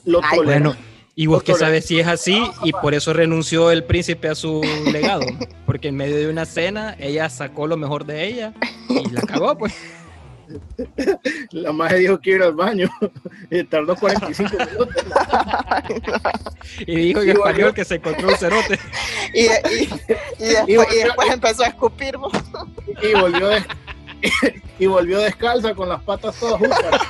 lo 0.04 0.20
Ay. 0.24 0.40
Bueno, 0.44 0.74
y 1.18 1.26
vos 1.26 1.42
que 1.42 1.54
sabes 1.54 1.86
si 1.86 1.98
es 1.98 2.06
así, 2.06 2.40
y 2.62 2.72
por 2.72 2.94
eso 2.94 3.12
renunció 3.12 3.70
el 3.72 3.82
príncipe 3.84 4.28
a 4.28 4.34
su 4.34 4.60
legado. 4.92 5.24
Porque 5.64 5.88
en 5.88 5.96
medio 5.96 6.16
de 6.16 6.28
una 6.28 6.44
cena, 6.44 6.94
ella 7.00 7.28
sacó 7.30 7.66
lo 7.66 7.76
mejor 7.76 8.04
de 8.06 8.24
ella 8.26 8.52
y 8.88 9.10
la 9.10 9.22
cagó, 9.22 9.56
pues. 9.58 9.74
La 11.50 11.72
maje 11.72 11.96
dijo 11.96 12.20
que 12.20 12.30
iba 12.30 12.46
al 12.46 12.52
baño. 12.54 12.88
y 13.50 13.64
tardó 13.64 13.96
45 13.96 14.50
minutos. 14.56 15.04
Y 16.86 16.94
dijo 16.96 17.22
en 17.22 17.30
español 17.30 17.74
que 17.74 17.84
se 17.84 17.96
encontró 17.96 18.28
un 18.28 18.36
cerote. 18.36 18.78
Y, 19.34 19.40
y- 19.46 19.48
y 20.38 20.44
después, 20.44 20.68
y 20.68 20.76
volvió- 20.76 21.04
después 21.04 21.30
empezó 21.32 21.62
a 21.64 21.66
escupir. 21.68 22.16
¿no? 22.18 22.28
Y 23.02 23.18
volvió, 23.20 23.48
y 24.78 24.86
volvió 24.86 25.18
descalza 25.20 25.74
con 25.74 25.88
las 25.88 26.02
patas 26.02 26.36
todas 26.38 26.58
juntas. 26.60 27.00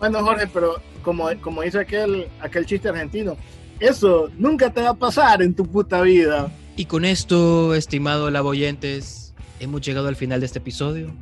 Bueno, 0.00 0.24
Jorge, 0.24 0.46
pero 0.46 0.80
como, 1.02 1.28
como 1.40 1.62
dice 1.62 1.78
aquel, 1.78 2.26
aquel 2.40 2.66
chiste 2.66 2.88
argentino, 2.88 3.36
eso 3.78 4.30
nunca 4.38 4.72
te 4.72 4.80
va 4.80 4.90
a 4.90 4.94
pasar 4.94 5.42
en 5.42 5.54
tu 5.54 5.64
puta 5.64 6.00
vida. 6.00 6.50
Y 6.74 6.86
con 6.86 7.04
esto, 7.04 7.74
estimado 7.74 8.30
Laboyentes, 8.30 9.34
hemos 9.60 9.82
llegado 9.82 10.08
al 10.08 10.16
final 10.16 10.40
de 10.40 10.46
este 10.46 10.58
episodio. 10.58 11.12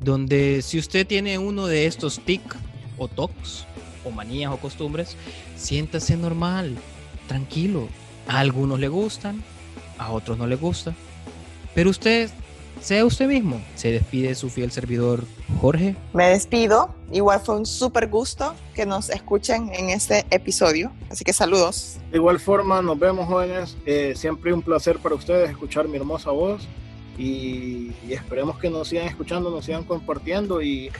Donde 0.00 0.62
si 0.62 0.78
usted 0.78 1.06
tiene 1.06 1.38
uno 1.38 1.66
de 1.66 1.84
estos 1.84 2.20
tic 2.20 2.40
o 2.96 3.06
tocs, 3.06 3.66
o 4.02 4.10
manías 4.10 4.50
o 4.50 4.56
costumbres, 4.56 5.16
siéntase 5.56 6.16
normal, 6.16 6.76
tranquilo. 7.28 7.88
A 8.26 8.38
algunos 8.38 8.80
le 8.80 8.88
gustan, 8.88 9.42
a 9.98 10.10
otros 10.10 10.38
no 10.38 10.46
le 10.46 10.56
gusta. 10.56 10.94
Pero 11.74 11.90
usted, 11.90 12.30
sea 12.80 13.04
usted 13.04 13.28
mismo. 13.28 13.60
Se 13.74 13.92
despide 13.92 14.34
su 14.34 14.48
fiel 14.48 14.70
servidor 14.70 15.24
Jorge. 15.60 15.96
Me 16.12 16.28
despido. 16.28 16.94
Igual 17.12 17.40
fue 17.40 17.56
un 17.56 17.66
súper 17.66 18.08
gusto 18.08 18.54
que 18.74 18.86
nos 18.86 19.10
escuchen 19.10 19.70
en 19.74 19.90
este 19.90 20.24
episodio. 20.30 20.92
Así 21.10 21.24
que 21.24 21.32
saludos. 21.32 21.98
De 22.10 22.18
igual 22.18 22.40
forma, 22.40 22.80
nos 22.82 22.98
vemos 22.98 23.26
jóvenes. 23.26 23.76
Eh, 23.84 24.14
siempre 24.16 24.52
un 24.52 24.62
placer 24.62 24.98
para 24.98 25.14
ustedes 25.14 25.50
escuchar 25.50 25.88
mi 25.88 25.96
hermosa 25.96 26.30
voz. 26.30 26.66
Y, 27.18 27.92
y 28.08 28.12
esperemos 28.12 28.58
que 28.58 28.70
nos 28.70 28.88
sigan 28.88 29.06
escuchando, 29.06 29.50
nos 29.50 29.64
sigan 29.64 29.84
compartiendo. 29.84 30.62
Y 30.62 30.90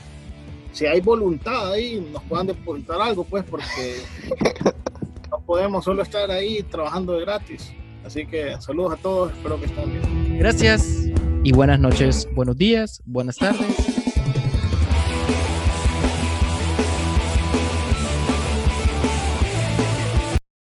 si 0.71 0.85
hay 0.85 1.01
voluntad 1.01 1.71
ahí, 1.71 2.05
nos 2.11 2.21
puedan 2.23 2.47
depositar 2.47 3.01
algo, 3.01 3.23
pues, 3.23 3.43
porque 3.43 4.01
no 5.31 5.39
podemos 5.39 5.83
solo 5.83 6.03
estar 6.03 6.29
ahí 6.29 6.61
trabajando 6.63 7.13
de 7.13 7.21
gratis. 7.21 7.71
Así 8.05 8.25
que 8.25 8.59
saludos 8.59 8.93
a 8.93 8.97
todos, 8.97 9.31
espero 9.31 9.59
que 9.59 9.65
estén 9.65 9.91
bien. 9.91 10.39
Gracias 10.39 11.11
y 11.43 11.51
buenas 11.51 11.79
noches, 11.79 12.27
buenos 12.35 12.57
días, 12.57 13.01
buenas 13.05 13.37
tardes. 13.37 13.90